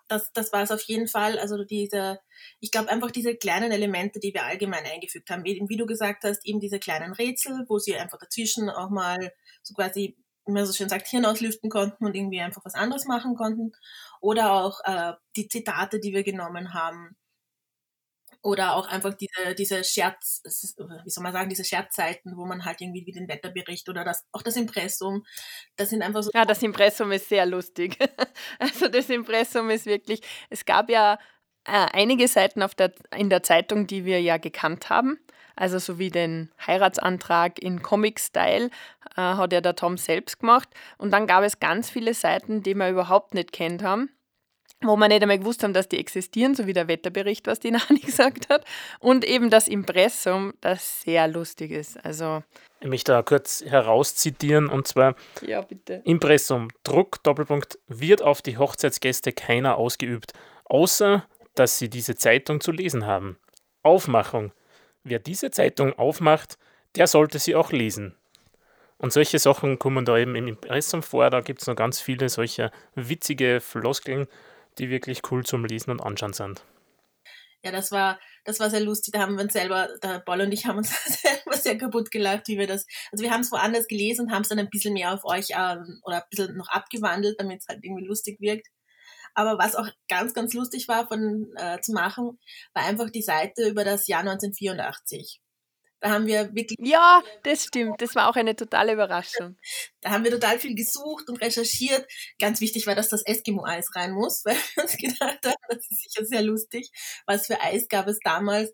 Das, 0.10 0.32
das 0.34 0.52
war 0.52 0.64
es 0.64 0.72
auf 0.72 0.82
jeden 0.84 1.08
Fall. 1.08 1.40
Also 1.40 1.64
diese, 1.64 2.20
ich 2.60 2.72
glaube 2.72 2.90
einfach 2.90 3.12
diese 3.12 3.36
kleinen 3.36 3.72
Elemente, 3.72 4.20
die 4.20 4.34
wir 4.34 4.44
allgemein 4.44 4.86
eingefügt 4.86 5.30
haben, 5.30 5.46
wie, 5.46 5.64
wie 5.68 5.78
du 5.78 5.86
gesagt 5.86 6.24
hast, 6.24 6.46
eben 6.46 6.60
diese 6.60 6.80
kleinen 6.80 7.14
Rätsel, 7.14 7.66
wo 7.70 7.80
sie 7.80 7.96
einfach 7.96 8.18
dazwischen 8.20 8.70
auch 8.70 8.90
mal 8.90 9.32
so 9.64 9.74
quasi 9.74 10.18
wie 10.50 10.54
man 10.54 10.66
so 10.66 10.74
schön 10.74 10.90
sagt, 10.90 11.08
Hirn 11.08 11.26
auslüften 11.26 11.70
konnten 11.70 12.06
und 12.06 12.16
irgendwie 12.16 12.42
einfach 12.42 12.66
was 12.66 12.74
anderes 12.74 13.06
machen 13.06 13.36
konnten. 13.36 13.72
Oder 14.20 14.54
auch 14.54 14.80
äh, 14.84 15.14
die 15.36 15.48
Zitate, 15.48 16.00
die 16.00 16.14
wir 16.14 16.24
genommen 16.24 16.74
haben. 16.74 17.16
Oder 18.42 18.76
auch 18.76 18.88
einfach 18.88 19.14
diese, 19.16 19.54
diese 19.56 19.84
Scherz, 19.84 20.42
wie 21.04 21.10
soll 21.10 21.24
man 21.24 21.34
sagen, 21.34 21.50
diese 21.50 21.66
Scherzseiten, 21.66 22.38
wo 22.38 22.46
man 22.46 22.64
halt 22.64 22.80
irgendwie 22.80 23.06
wie 23.06 23.12
den 23.12 23.28
Wetterbericht 23.28 23.90
oder 23.90 24.06
das, 24.06 24.26
auch 24.32 24.42
das 24.42 24.56
Impressum, 24.56 25.26
das 25.76 25.90
sind 25.90 26.02
einfach 26.02 26.24
so. 26.24 26.32
Ja, 26.34 26.46
das 26.46 26.64
Impressum 26.64 27.12
ist 27.12 27.28
sehr 27.28 27.46
lustig. 27.46 27.98
also 28.60 28.88
das 28.88 29.10
Impressum 29.10 29.70
ist 29.70 29.86
wirklich, 29.86 30.22
es 30.50 30.64
gab 30.64 30.90
ja 30.90 31.20
äh, 31.66 31.88
einige 31.92 32.28
Seiten 32.30 32.64
auf 32.64 32.76
der, 32.76 32.94
in 33.16 33.30
der 33.30 33.44
Zeitung, 33.44 33.88
die 33.88 34.06
wir 34.06 34.22
ja 34.22 34.38
gekannt 34.38 34.90
haben. 34.90 35.20
Also 35.58 35.78
so 35.78 36.00
wie 36.00 36.10
den 36.10 36.50
Heiratsantrag 36.66 37.60
in 37.60 37.82
Comic-Style 37.82 38.70
äh, 39.18 39.22
hat 39.22 39.52
ja 39.52 39.60
der 39.60 39.76
Tom 39.76 39.98
selbst 39.98 40.40
gemacht. 40.40 40.70
Und 40.98 41.12
dann 41.12 41.28
gab 41.28 41.44
es 41.44 41.60
ganz 41.60 41.90
viele 41.90 42.14
Seiten, 42.14 42.64
die 42.64 42.76
wir 42.76 42.90
überhaupt 42.90 43.34
nicht 43.34 43.52
kennt 43.52 43.84
haben 43.84 44.10
wo 44.82 44.96
wir 44.96 45.08
nicht 45.08 45.22
einmal 45.22 45.40
gewusst 45.40 45.64
haben, 45.64 45.74
dass 45.74 45.90
die 45.90 46.00
existieren, 46.00 46.56
so 46.56 46.66
wie 46.66 46.74
der 46.74 46.88
Wetterbericht, 46.88 47.48
was 47.48 47.60
die 47.60 47.72
Nani 47.72 48.00
gesagt 48.00 48.50
hat. 48.50 48.66
Und 49.00 49.26
eben 49.26 49.50
das 49.50 49.68
Impressum, 49.68 50.54
das 50.62 51.02
sehr 51.02 51.28
lustig 51.28 51.72
ist. 51.72 52.04
Also 52.04 52.44
ich 52.80 52.88
möchte 52.88 53.12
da 53.12 53.22
kurz 53.22 53.64
herauszitieren 53.66 54.70
und 54.70 54.88
zwar 54.88 55.16
ja, 55.42 55.62
bitte. 55.62 56.02
Impressum, 56.06 56.70
Druck, 56.84 57.22
Doppelpunkt, 57.24 57.78
wird 57.88 58.22
auf 58.22 58.42
die 58.42 58.58
Hochzeitsgäste 58.58 59.34
keiner 59.34 59.78
ausgeübt, 59.78 60.32
außer 60.66 61.26
dass 61.56 61.78
sie 61.78 61.90
diese 61.90 62.16
Zeitung 62.16 62.62
zu 62.62 62.72
lesen 62.72 63.06
haben. 63.06 63.38
Aufmachung, 63.84 64.54
wer 65.04 65.20
diese 65.20 65.52
Zeitung 65.52 65.94
aufmacht, 65.94 66.58
der 66.96 67.08
sollte 67.08 67.38
sie 67.38 67.56
auch 67.56 67.72
lesen. 67.72 68.16
Und 68.98 69.14
solche 69.14 69.40
Sachen 69.40 69.80
kommen 69.80 70.06
da 70.06 70.18
eben 70.18 70.36
im 70.36 70.48
Impressum 70.48 71.04
vor. 71.04 71.30
Da 71.30 71.42
gibt 71.42 71.62
es 71.62 71.68
noch 71.68 71.76
ganz 71.76 72.02
viele 72.02 72.28
solche 72.30 72.72
witzige 72.96 73.62
Floskeln, 73.62 74.28
die 74.78 74.90
wirklich 74.90 75.22
cool 75.32 75.46
zum 75.46 75.66
Lesen 75.66 75.92
und 75.92 76.02
Anschauen 76.02 76.34
sind. 76.34 76.64
Ja, 77.64 77.72
das 77.72 77.92
war, 77.92 78.20
das 78.46 78.60
war 78.60 78.70
sehr 78.70 78.80
lustig. 78.80 79.14
Da 79.14 79.20
haben 79.20 79.36
wir 79.36 79.44
uns 79.44 79.52
selber, 79.52 79.90
der 80.02 80.20
Boll 80.20 80.42
und 80.42 80.52
ich 80.54 80.66
haben 80.66 80.78
uns 80.78 80.92
selber 81.22 81.58
sehr 81.58 81.78
kaputt 81.78 82.10
gelacht, 82.10 82.48
wie 82.48 82.58
wir 82.58 82.68
das. 82.68 82.86
Also 83.12 83.24
wir 83.24 83.32
haben 83.32 83.42
es 83.42 83.52
woanders 83.52 83.88
gelesen 83.88 84.28
und 84.28 84.32
haben 84.32 84.44
es 84.44 84.50
dann 84.50 84.60
ein 84.60 84.70
bisschen 84.70 84.94
mehr 84.94 85.14
auf 85.14 85.26
euch 85.26 85.48
ähm, 85.52 86.00
oder 86.04 86.18
ein 86.18 86.30
bisschen 86.30 86.56
noch 86.56 86.70
abgewandelt, 86.70 87.36
damit 87.40 87.60
es 87.62 87.68
halt 87.68 87.84
irgendwie 87.84 88.06
lustig 88.06 88.40
wirkt. 88.40 88.68
Aber 89.34 89.58
was 89.58 89.76
auch 89.76 89.88
ganz, 90.08 90.34
ganz 90.34 90.54
lustig 90.54 90.88
war 90.88 91.08
von 91.08 91.52
äh, 91.56 91.80
zu 91.82 91.92
machen, 91.92 92.40
war 92.74 92.86
einfach 92.86 93.10
die 93.10 93.22
Seite 93.22 93.68
über 93.70 93.84
das 93.84 94.08
Jahr 94.08 94.22
1984. 94.22 95.42
Da 96.02 96.12
haben 96.12 96.28
wir 96.28 96.56
wirklich. 96.56 96.78
Ja, 96.80 97.22
das 97.44 97.66
stimmt. 97.66 98.02
Das 98.02 98.16
war 98.16 98.30
auch 98.30 98.36
eine 98.36 98.56
totale 98.56 98.94
Überraschung. 98.94 99.58
Da 100.02 100.12
haben 100.12 100.24
wir 100.24 100.32
total 100.32 100.58
viel 100.60 100.76
gesucht 100.76 101.28
und 101.30 101.42
recherchiert. 101.42 102.06
Ganz 102.40 102.62
wichtig 102.62 102.88
war, 102.88 102.96
dass 102.96 103.10
das 103.10 103.26
Eskimo-Eis 103.26 103.90
rein 103.96 104.14
muss, 104.14 104.42
weil 104.46 104.56
wir 104.76 104.84
uns 104.84 104.98
gedacht 104.98 105.40
haben, 105.46 105.56
das 105.68 105.86
ist 105.90 106.04
sicher 106.04 106.26
sehr 106.26 106.42
lustig. 106.42 106.90
Was 107.26 107.48
für 107.48 107.60
Eis 107.62 107.88
gab 107.90 108.08
es 108.08 108.20
damals? 108.24 108.74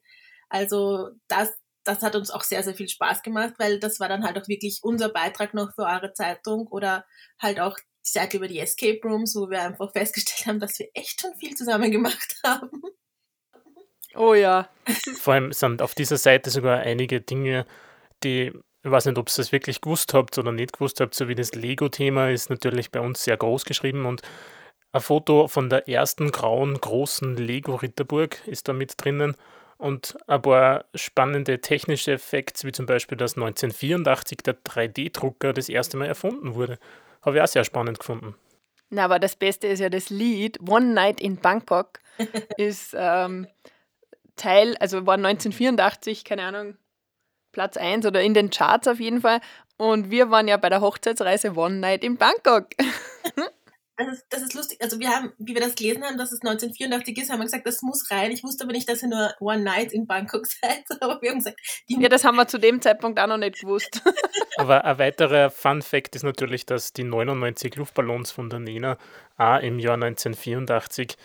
Also 0.49 1.09
das, 1.27 1.51
das 1.83 2.01
hat 2.01 2.15
uns 2.15 2.29
auch 2.29 2.43
sehr, 2.43 2.63
sehr 2.63 2.75
viel 2.75 2.89
Spaß 2.89 3.23
gemacht, 3.23 3.55
weil 3.57 3.79
das 3.79 3.99
war 3.99 4.09
dann 4.09 4.23
halt 4.23 4.37
auch 4.37 4.47
wirklich 4.47 4.79
unser 4.83 5.09
Beitrag 5.09 5.53
noch 5.53 5.73
für 5.73 5.83
eure 5.83 6.13
Zeitung 6.13 6.67
oder 6.67 7.05
halt 7.39 7.59
auch 7.59 7.77
die 7.77 8.11
Seite 8.11 8.37
über 8.37 8.47
die 8.47 8.59
Escape 8.59 8.99
Rooms, 9.03 9.35
wo 9.35 9.49
wir 9.49 9.61
einfach 9.61 9.91
festgestellt 9.91 10.45
haben, 10.47 10.59
dass 10.59 10.77
wir 10.77 10.89
echt 10.93 11.21
schon 11.21 11.35
viel 11.35 11.55
zusammen 11.55 11.91
gemacht 11.91 12.35
haben. 12.45 12.81
Oh 14.15 14.33
ja. 14.33 14.69
Vor 15.19 15.33
allem 15.33 15.51
sind 15.51 15.81
auf 15.81 15.95
dieser 15.95 16.17
Seite 16.17 16.49
sogar 16.49 16.79
einige 16.79 17.21
Dinge, 17.21 17.65
die, 18.23 18.53
ich 18.83 18.91
weiß 18.91 19.05
nicht, 19.05 19.17
ob 19.17 19.29
ihr 19.29 19.33
das 19.35 19.51
wirklich 19.51 19.81
gewusst 19.81 20.13
habt 20.13 20.37
oder 20.37 20.51
nicht 20.51 20.73
gewusst 20.73 21.01
habt, 21.01 21.15
so 21.15 21.27
wie 21.27 21.35
das 21.35 21.53
Lego-Thema 21.53 22.29
ist 22.29 22.49
natürlich 22.49 22.91
bei 22.91 22.99
uns 22.99 23.23
sehr 23.23 23.37
groß 23.37 23.65
geschrieben 23.65 24.05
und 24.05 24.21
ein 24.91 25.01
Foto 25.01 25.49
von 25.49 25.69
der 25.69 25.89
ersten 25.89 26.31
grauen 26.31 26.79
großen 26.79 27.35
Lego-Ritterburg 27.35 28.47
ist 28.47 28.69
da 28.69 28.73
mit 28.73 28.93
drinnen 28.97 29.35
und 29.77 30.15
ein 30.27 30.41
paar 30.41 30.85
spannende 30.95 31.59
technische 31.59 32.13
Effekte, 32.13 32.65
wie 32.65 32.71
zum 32.71 32.85
Beispiel, 32.85 33.17
dass 33.17 33.35
1984 33.35 34.37
der 34.37 34.55
3D-Drucker 34.63 35.51
das 35.51 35.67
erste 35.67 35.97
Mal 35.97 36.05
erfunden 36.05 36.55
wurde. 36.55 36.79
Habe 37.21 37.37
ich 37.37 37.43
auch 37.43 37.47
sehr 37.47 37.65
spannend 37.65 37.99
gefunden. 37.99 38.35
Na, 38.89 39.03
aber 39.03 39.19
das 39.19 39.35
Beste 39.35 39.67
ist 39.67 39.79
ja 39.79 39.89
das 39.89 40.09
Lied 40.09 40.59
One 40.65 40.93
Night 40.93 41.19
in 41.19 41.37
Bangkok 41.37 41.99
ist 42.57 42.95
ähm, 42.97 43.47
Teil, 44.35 44.75
also 44.77 45.05
war 45.05 45.15
1984, 45.15 46.23
keine 46.23 46.43
Ahnung, 46.43 46.77
Platz 47.51 47.77
1 47.77 48.05
oder 48.05 48.21
in 48.21 48.33
den 48.33 48.49
Charts 48.49 48.87
auf 48.87 48.99
jeden 48.99 49.21
Fall. 49.21 49.39
Und 49.77 50.11
wir 50.11 50.29
waren 50.29 50.47
ja 50.47 50.57
bei 50.57 50.69
der 50.69 50.81
Hochzeitsreise 50.81 51.55
One 51.55 51.75
Night 51.75 52.03
in 52.03 52.17
Bangkok. 52.17 52.67
Das 53.97 54.09
ist, 54.09 54.25
das 54.29 54.41
ist 54.41 54.53
lustig. 54.53 54.81
Also 54.81 54.99
wir 54.99 55.09
haben, 55.09 55.31
wie 55.37 55.53
wir 55.53 55.61
das 55.61 55.75
gelesen 55.75 56.03
haben, 56.03 56.17
dass 56.17 56.33
es 56.33 56.41
1984 56.41 57.17
ist, 57.17 57.31
haben 57.31 57.39
wir 57.39 57.45
gesagt, 57.45 57.65
das 57.65 57.81
muss 57.81 58.11
rein. 58.11 58.31
Ich 58.31 58.43
wusste 58.43 58.65
aber 58.65 58.73
nicht, 58.73 58.89
dass 58.89 59.01
ihr 59.01 59.07
nur 59.07 59.33
One 59.39 59.63
Night 59.63 59.93
in 59.93 60.05
Bangkok 60.05 60.45
seid. 60.61 60.83
Aber 60.99 61.21
wir 61.21 61.31
haben 61.31 61.37
gesagt, 61.37 61.57
die 61.87 62.01
Ja, 62.01 62.09
das 62.09 62.25
haben 62.25 62.35
wir 62.35 62.47
zu 62.47 62.57
dem 62.57 62.81
Zeitpunkt 62.81 63.19
auch 63.19 63.27
noch 63.27 63.37
nicht 63.37 63.61
gewusst. 63.61 64.01
aber 64.57 64.83
ein 64.83 64.99
weiterer 64.99 65.49
Fun 65.49 65.81
Fact 65.81 66.15
ist 66.15 66.23
natürlich, 66.23 66.65
dass 66.65 66.91
die 66.91 67.05
99 67.05 67.75
Luftballons 67.77 68.31
von 68.31 68.49
der 68.49 68.59
Nena 68.59 68.97
auch 69.37 69.59
im 69.59 69.79
Jahr 69.79 69.93
1984 69.93 71.15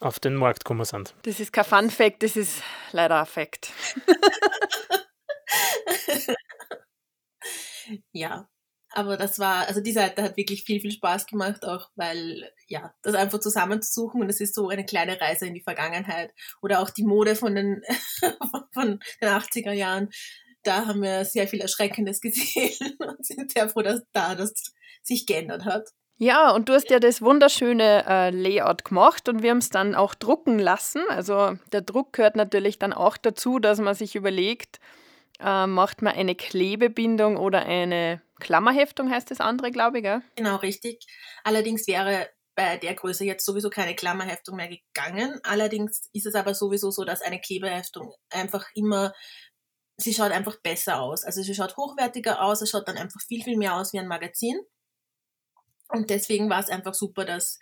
auf 0.00 0.18
den 0.18 0.34
Markt 0.34 0.64
gekommen 0.64 0.84
sind. 0.84 1.14
Das 1.22 1.40
ist 1.40 1.52
kein 1.52 1.64
Fun 1.64 1.90
Fact, 1.90 2.22
das 2.22 2.36
ist 2.36 2.62
leider 2.92 3.20
ein 3.20 3.26
Fact. 3.26 3.72
ja, 8.12 8.48
aber 8.92 9.16
das 9.16 9.38
war, 9.38 9.68
also 9.68 9.80
die 9.80 9.92
Seite 9.92 10.22
hat 10.22 10.36
wirklich 10.36 10.64
viel, 10.64 10.80
viel 10.80 10.90
Spaß 10.90 11.26
gemacht, 11.26 11.64
auch 11.64 11.90
weil, 11.94 12.50
ja, 12.66 12.92
das 13.02 13.14
einfach 13.14 13.38
zusammenzusuchen 13.38 14.20
und 14.20 14.28
es 14.28 14.40
ist 14.40 14.54
so 14.54 14.68
eine 14.68 14.84
kleine 14.84 15.20
Reise 15.20 15.46
in 15.46 15.54
die 15.54 15.62
Vergangenheit. 15.62 16.34
Oder 16.60 16.80
auch 16.80 16.90
die 16.90 17.04
Mode 17.04 17.36
von 17.36 17.54
den, 17.54 17.82
von 18.74 18.98
den 19.20 19.28
80er 19.28 19.72
Jahren. 19.72 20.10
Da 20.64 20.86
haben 20.86 21.02
wir 21.02 21.24
sehr 21.24 21.46
viel 21.46 21.60
Erschreckendes 21.60 22.20
gesehen 22.20 22.74
und 22.98 23.24
sind 23.24 23.52
sehr 23.52 23.68
froh, 23.68 23.82
dass 23.82 24.02
da 24.12 24.34
das 24.34 24.52
sich 25.02 25.24
geändert 25.24 25.64
hat. 25.64 25.88
Ja, 26.22 26.50
und 26.50 26.68
du 26.68 26.74
hast 26.74 26.90
ja 26.90 27.00
das 27.00 27.22
wunderschöne 27.22 28.04
äh, 28.06 28.28
Layout 28.28 28.84
gemacht 28.84 29.26
und 29.30 29.42
wir 29.42 29.52
haben 29.52 29.56
es 29.58 29.70
dann 29.70 29.94
auch 29.94 30.14
drucken 30.14 30.58
lassen. 30.58 31.00
Also 31.08 31.56
der 31.72 31.80
Druck 31.80 32.12
gehört 32.12 32.36
natürlich 32.36 32.78
dann 32.78 32.92
auch 32.92 33.16
dazu, 33.16 33.58
dass 33.58 33.78
man 33.78 33.94
sich 33.94 34.16
überlegt, 34.16 34.80
äh, 35.42 35.66
macht 35.66 36.02
man 36.02 36.12
eine 36.12 36.34
Klebebindung 36.34 37.38
oder 37.38 37.64
eine 37.64 38.20
Klammerheftung, 38.38 39.10
heißt 39.10 39.30
das 39.30 39.40
andere, 39.40 39.70
glaube 39.70 39.96
ich, 39.96 40.04
gell? 40.04 40.20
Genau, 40.36 40.56
richtig. 40.56 41.06
Allerdings 41.42 41.86
wäre 41.86 42.28
bei 42.54 42.76
der 42.76 42.92
Größe 42.92 43.24
jetzt 43.24 43.46
sowieso 43.46 43.70
keine 43.70 43.94
Klammerheftung 43.94 44.56
mehr 44.56 44.68
gegangen. 44.68 45.40
Allerdings 45.42 46.10
ist 46.12 46.26
es 46.26 46.34
aber 46.34 46.52
sowieso 46.52 46.90
so, 46.90 47.04
dass 47.04 47.22
eine 47.22 47.40
Klebeheftung 47.40 48.12
einfach 48.28 48.66
immer 48.74 49.14
sie 49.96 50.12
schaut 50.12 50.32
einfach 50.32 50.60
besser 50.60 51.00
aus. 51.00 51.24
Also 51.24 51.42
sie 51.42 51.54
schaut 51.54 51.78
hochwertiger 51.78 52.42
aus, 52.42 52.60
es 52.60 52.68
schaut 52.68 52.88
dann 52.88 52.98
einfach 52.98 53.20
viel, 53.26 53.42
viel 53.42 53.56
mehr 53.56 53.76
aus 53.76 53.94
wie 53.94 53.98
ein 53.98 54.08
Magazin. 54.08 54.60
Und 55.92 56.10
deswegen 56.10 56.50
war 56.50 56.60
es 56.60 56.68
einfach 56.68 56.94
super, 56.94 57.24
dass, 57.24 57.58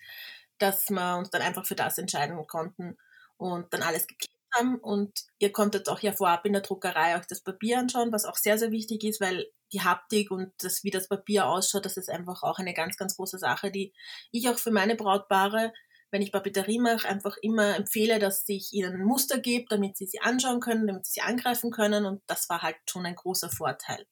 dass 0.58 0.90
wir 0.90 1.16
uns 1.18 1.30
dann 1.30 1.42
einfach 1.42 1.66
für 1.66 1.74
das 1.74 1.98
entscheiden 1.98 2.36
konnten 2.46 2.96
und 3.36 3.72
dann 3.72 3.82
alles 3.82 4.06
geklebt 4.06 4.32
haben. 4.54 4.76
Und 4.78 5.26
ihr 5.38 5.52
konntet 5.52 5.88
auch 5.88 6.00
ja 6.00 6.12
vorab 6.12 6.44
in 6.46 6.52
der 6.52 6.62
Druckerei 6.62 7.16
auch 7.16 7.24
das 7.24 7.42
Papier 7.42 7.78
anschauen, 7.78 8.12
was 8.12 8.24
auch 8.24 8.36
sehr, 8.36 8.58
sehr 8.58 8.70
wichtig 8.70 9.04
ist, 9.04 9.20
weil 9.20 9.46
die 9.72 9.82
Haptik 9.82 10.30
und 10.30 10.52
das, 10.62 10.84
wie 10.84 10.90
das 10.90 11.08
Papier 11.08 11.46
ausschaut, 11.46 11.84
das 11.84 11.96
ist 11.96 12.10
einfach 12.10 12.42
auch 12.42 12.58
eine 12.58 12.74
ganz, 12.74 12.96
ganz 12.96 13.16
große 13.16 13.38
Sache, 13.38 13.70
die 13.70 13.92
ich 14.30 14.48
auch 14.48 14.58
für 14.58 14.70
meine 14.70 14.96
Brautpaare, 14.96 15.72
wenn 16.10 16.22
ich 16.22 16.32
Papeterie 16.32 16.78
mache, 16.78 17.06
einfach 17.08 17.36
immer 17.42 17.76
empfehle, 17.76 18.18
dass 18.18 18.48
ich 18.48 18.72
ihnen 18.72 18.94
ein 18.94 19.04
Muster 19.04 19.38
gebe, 19.38 19.66
damit 19.68 19.96
sie 19.96 20.06
sie 20.06 20.20
anschauen 20.20 20.60
können, 20.60 20.86
damit 20.86 21.06
sie 21.06 21.14
sie 21.14 21.20
angreifen 21.20 21.70
können. 21.70 22.06
Und 22.06 22.22
das 22.26 22.48
war 22.48 22.62
halt 22.62 22.76
schon 22.88 23.04
ein 23.04 23.14
großer 23.14 23.50
Vorteil. 23.50 24.06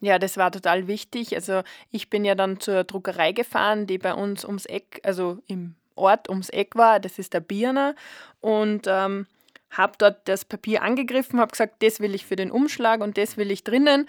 Ja, 0.00 0.18
das 0.18 0.36
war 0.36 0.50
total 0.50 0.86
wichtig. 0.86 1.34
Also 1.34 1.62
ich 1.90 2.10
bin 2.10 2.24
ja 2.24 2.34
dann 2.34 2.58
zur 2.58 2.84
Druckerei 2.84 3.32
gefahren, 3.32 3.86
die 3.86 3.98
bei 3.98 4.14
uns 4.14 4.44
ums 4.44 4.66
Eck, 4.66 5.00
also 5.04 5.38
im 5.46 5.74
Ort 5.94 6.28
ums 6.28 6.48
Eck 6.48 6.74
war. 6.76 7.00
Das 7.00 7.18
ist 7.18 7.34
der 7.34 7.40
Birner. 7.40 7.94
Und 8.40 8.86
ähm, 8.86 9.26
habe 9.70 9.92
dort 9.98 10.26
das 10.26 10.44
Papier 10.44 10.82
angegriffen, 10.82 11.40
habe 11.40 11.52
gesagt, 11.52 11.82
das 11.82 12.00
will 12.00 12.14
ich 12.14 12.26
für 12.26 12.36
den 12.36 12.50
Umschlag 12.50 13.00
und 13.00 13.16
das 13.18 13.36
will 13.36 13.50
ich 13.50 13.62
drinnen. 13.62 14.08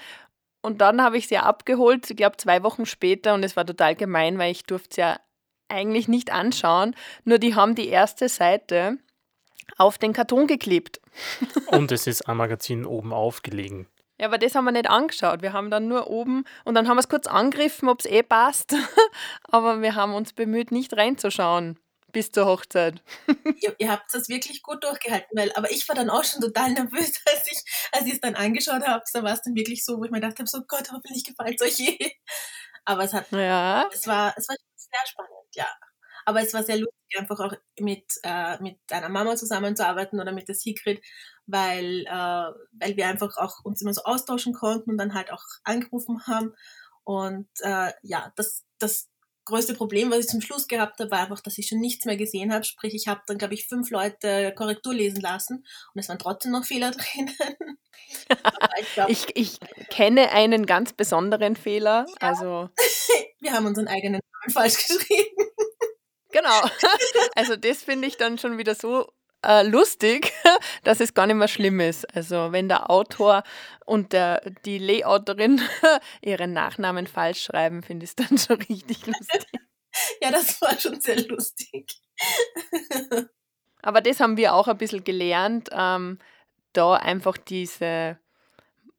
Und 0.61 0.81
dann 0.81 1.01
habe 1.01 1.17
ich 1.17 1.27
sie 1.27 1.37
abgeholt, 1.37 2.09
ich 2.09 2.17
glaube 2.17 2.37
zwei 2.37 2.63
Wochen 2.63 2.85
später, 2.85 3.33
und 3.33 3.43
es 3.43 3.55
war 3.55 3.65
total 3.65 3.95
gemein, 3.95 4.37
weil 4.37 4.51
ich 4.51 4.63
durfte 4.63 4.89
es 4.91 4.97
ja 4.97 5.19
eigentlich 5.69 6.07
nicht 6.07 6.31
anschauen. 6.31 6.95
Nur 7.23 7.39
die 7.39 7.55
haben 7.55 7.75
die 7.75 7.87
erste 7.87 8.29
Seite 8.29 8.97
auf 9.77 9.97
den 9.97 10.13
Karton 10.13 10.47
geklebt. 10.47 10.99
Und 11.67 11.91
es 11.91 12.07
ist 12.07 12.27
am 12.27 12.37
Magazin 12.37 12.85
oben 12.85 13.13
aufgelegen. 13.13 13.87
Ja, 14.21 14.27
aber 14.27 14.37
das 14.37 14.53
haben 14.53 14.65
wir 14.65 14.71
nicht 14.71 14.87
angeschaut. 14.87 15.41
Wir 15.41 15.51
haben 15.51 15.71
dann 15.71 15.87
nur 15.87 16.07
oben 16.07 16.45
und 16.63 16.75
dann 16.75 16.87
haben 16.87 16.95
wir 16.95 16.99
es 16.99 17.09
kurz 17.09 17.25
angegriffen, 17.25 17.89
ob 17.89 18.01
es 18.01 18.05
eh 18.05 18.21
passt. 18.21 18.75
aber 19.45 19.81
wir 19.81 19.95
haben 19.95 20.13
uns 20.13 20.33
bemüht, 20.33 20.71
nicht 20.71 20.95
reinzuschauen 20.95 21.79
bis 22.11 22.31
zur 22.31 22.45
Hochzeit. 22.45 23.01
ihr, 23.61 23.73
ihr, 23.79 23.89
habt 23.91 24.13
das 24.13 24.29
wirklich 24.29 24.61
gut 24.61 24.83
durchgehalten, 24.83 25.35
weil, 25.35 25.51
aber 25.53 25.71
ich 25.71 25.89
war 25.89 25.95
dann 25.95 26.11
auch 26.11 26.23
schon 26.23 26.39
total 26.39 26.71
nervös, 26.71 27.13
als 27.25 27.51
ich, 27.51 27.89
als 27.93 28.05
ich 28.05 28.13
es 28.13 28.21
dann 28.21 28.35
angeschaut 28.35 28.85
habe. 28.85 29.03
Da 29.11 29.23
war 29.23 29.33
es 29.33 29.41
dann 29.41 29.55
wirklich 29.55 29.83
so, 29.83 29.97
wo 29.97 30.03
ich 30.03 30.11
mir 30.11 30.19
gedacht 30.21 30.37
habe, 30.37 30.47
so 30.47 30.61
Gott, 30.67 30.91
hoffentlich 30.91 31.23
gefällt 31.23 31.59
es 31.59 31.67
euch 31.67 31.79
je. 31.79 32.11
Aber 32.85 33.03
es 33.03 33.13
hat, 33.13 33.31
ja. 33.31 33.89
es 33.91 34.05
war, 34.05 34.35
es 34.37 34.47
war 34.47 34.55
sehr 34.75 35.07
spannend, 35.07 35.55
ja. 35.55 35.65
Aber 36.25 36.41
es 36.41 36.53
war 36.53 36.63
sehr 36.63 36.77
lustig, 36.77 37.17
einfach 37.17 37.39
auch 37.39 37.53
mit, 37.79 38.05
äh, 38.23 38.61
mit 38.61 38.77
einer 38.91 39.09
Mama 39.09 39.35
zusammenzuarbeiten 39.35 40.19
oder 40.19 40.31
mit 40.31 40.47
der 40.47 40.55
Sigrid, 40.55 41.01
weil, 41.45 42.05
äh, 42.05 42.51
weil 42.79 42.95
wir 42.95 43.07
einfach 43.07 43.37
auch 43.37 43.63
uns 43.63 43.81
immer 43.81 43.93
so 43.93 44.03
austauschen 44.03 44.53
konnten 44.53 44.91
und 44.91 44.97
dann 44.97 45.13
halt 45.13 45.31
auch 45.31 45.43
angerufen 45.63 46.25
haben. 46.27 46.53
Und 47.03 47.49
äh, 47.61 47.91
ja, 48.03 48.31
das, 48.35 48.63
das 48.79 49.11
größte 49.45 49.73
Problem, 49.73 50.11
was 50.11 50.19
ich 50.19 50.27
zum 50.27 50.41
Schluss 50.41 50.67
gehabt 50.67 50.99
habe, 50.99 51.11
war 51.11 51.19
einfach, 51.19 51.41
dass 51.41 51.57
ich 51.57 51.67
schon 51.67 51.79
nichts 51.79 52.05
mehr 52.05 52.17
gesehen 52.17 52.53
habe. 52.53 52.63
Sprich, 52.63 52.93
ich 52.93 53.07
habe 53.07 53.21
dann, 53.27 53.37
glaube 53.37 53.53
ich, 53.53 53.67
fünf 53.67 53.89
Leute 53.89 54.53
Korrektur 54.55 54.93
lesen 54.93 55.21
lassen 55.21 55.65
und 55.93 55.99
es 55.99 56.09
waren 56.09 56.19
trotzdem 56.19 56.51
noch 56.51 56.65
Fehler 56.65 56.91
drinnen. 56.91 57.77
ich, 58.79 58.93
glaub, 58.93 59.09
ich, 59.09 59.35
ich, 59.35 59.59
kenne 59.89 60.31
einen 60.31 60.65
ganz 60.65 60.93
besonderen 60.93 61.55
Fehler. 61.55 62.05
Ja. 62.07 62.15
Also 62.19 62.69
wir 63.39 63.53
haben 63.53 63.65
unseren 63.65 63.87
eigenen 63.87 64.21
Namen 64.21 64.53
falsch 64.53 64.87
geschrieben. 64.87 65.49
Genau. 66.31 66.61
Also 67.35 67.55
das 67.55 67.83
finde 67.83 68.07
ich 68.07 68.17
dann 68.17 68.37
schon 68.37 68.57
wieder 68.57 68.75
so 68.75 69.11
äh, 69.43 69.63
lustig, 69.63 70.31
dass 70.83 70.99
es 70.99 71.13
gar 71.13 71.27
nicht 71.27 71.35
mehr 71.35 71.47
schlimm 71.47 71.79
ist. 71.79 72.05
Also 72.15 72.51
wenn 72.51 72.67
der 72.67 72.89
Autor 72.89 73.43
und 73.85 74.13
der, 74.13 74.41
die 74.65 74.77
Layouterin 74.77 75.61
ihren 76.21 76.53
Nachnamen 76.53 77.07
falsch 77.07 77.43
schreiben, 77.43 77.83
finde 77.83 78.03
ich 78.03 78.11
es 78.11 78.15
dann 78.15 78.37
schon 78.37 78.57
richtig 78.57 79.05
lustig. 79.07 79.45
Ja, 80.21 80.31
das 80.31 80.61
war 80.61 80.77
schon 80.79 80.99
sehr 81.01 81.21
lustig. 81.27 81.85
Aber 83.81 84.01
das 84.01 84.19
haben 84.19 84.37
wir 84.37 84.53
auch 84.53 84.67
ein 84.67 84.77
bisschen 84.77 85.03
gelernt, 85.03 85.69
ähm, 85.71 86.19
da 86.73 86.93
einfach 86.93 87.37
diese, 87.37 88.17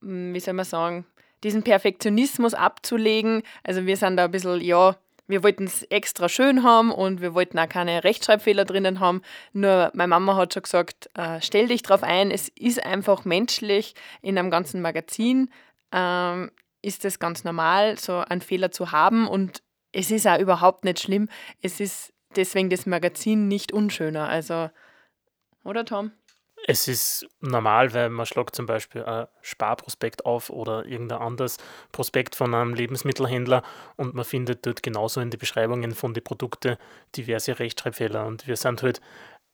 hm, 0.00 0.34
wie 0.34 0.40
soll 0.40 0.54
man 0.54 0.64
sagen, 0.64 1.06
diesen 1.44 1.62
Perfektionismus 1.62 2.54
abzulegen. 2.54 3.42
Also 3.64 3.86
wir 3.86 3.96
sind 3.96 4.16
da 4.16 4.24
ein 4.24 4.30
bisschen, 4.30 4.60
ja, 4.60 4.96
wir 5.26 5.42
wollten 5.42 5.64
es 5.64 5.82
extra 5.84 6.28
schön 6.28 6.62
haben 6.62 6.90
und 6.90 7.20
wir 7.20 7.34
wollten 7.34 7.58
auch 7.58 7.68
keine 7.68 8.04
Rechtschreibfehler 8.04 8.64
drinnen 8.64 9.00
haben. 9.00 9.22
Nur 9.52 9.90
meine 9.94 10.08
Mama 10.08 10.36
hat 10.36 10.54
schon 10.54 10.62
gesagt, 10.62 11.10
äh, 11.14 11.40
stell 11.40 11.68
dich 11.68 11.82
drauf 11.82 12.02
ein, 12.02 12.30
es 12.30 12.48
ist 12.48 12.84
einfach 12.84 13.24
menschlich 13.24 13.94
in 14.20 14.38
einem 14.38 14.50
ganzen 14.50 14.82
Magazin. 14.82 15.50
Ähm, 15.92 16.50
ist 16.82 17.04
es 17.04 17.18
ganz 17.18 17.44
normal, 17.44 17.98
so 17.98 18.18
einen 18.18 18.40
Fehler 18.40 18.72
zu 18.72 18.90
haben 18.90 19.28
und 19.28 19.62
es 19.92 20.10
ist 20.10 20.26
auch 20.26 20.38
überhaupt 20.38 20.84
nicht 20.84 21.00
schlimm. 21.00 21.28
Es 21.60 21.78
ist 21.78 22.12
deswegen 22.34 22.70
das 22.70 22.86
Magazin 22.86 23.46
nicht 23.46 23.72
unschöner. 23.72 24.28
Also, 24.28 24.70
oder 25.64 25.84
Tom? 25.84 26.12
Es 26.66 26.86
ist 26.86 27.26
normal, 27.40 27.92
weil 27.92 28.08
man 28.08 28.24
schlägt 28.24 28.54
zum 28.54 28.66
Beispiel 28.66 29.02
ein 29.04 29.26
Sparprospekt 29.40 30.24
auf 30.24 30.48
oder 30.48 30.86
irgendein 30.86 31.18
anderes 31.18 31.56
Prospekt 31.90 32.36
von 32.36 32.54
einem 32.54 32.74
Lebensmittelhändler 32.74 33.62
und 33.96 34.14
man 34.14 34.24
findet 34.24 34.64
dort 34.64 34.82
genauso 34.82 35.20
in 35.20 35.30
den 35.30 35.38
Beschreibungen 35.38 35.92
von 35.92 36.14
den 36.14 36.22
Produkten 36.22 36.76
diverse 37.16 37.58
Rechtschreibfehler 37.58 38.26
und 38.26 38.46
wir 38.46 38.56
sind 38.56 38.82
halt 38.82 39.00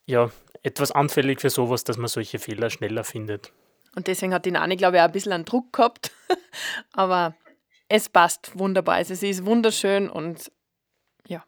ja 0.06 0.30
etwas 0.62 0.92
anfällig 0.92 1.40
für 1.40 1.50
sowas, 1.50 1.84
dass 1.84 1.96
man 1.96 2.08
solche 2.08 2.38
Fehler 2.38 2.68
schneller 2.68 3.04
findet. 3.04 3.52
Und 3.94 4.06
deswegen 4.06 4.34
hat 4.34 4.44
die 4.44 4.50
Nani, 4.50 4.76
glaube 4.76 4.96
ich, 4.96 5.02
auch 5.02 5.06
ein 5.06 5.12
bisschen 5.12 5.32
einen 5.32 5.44
Druck 5.44 5.72
gehabt. 5.72 6.12
Aber 6.92 7.34
es 7.88 8.08
passt 8.08 8.58
wunderbar. 8.58 8.96
Also, 8.96 9.14
es 9.14 9.22
ist 9.22 9.44
wunderschön 9.44 10.10
und 10.10 10.52
ja, 11.26 11.44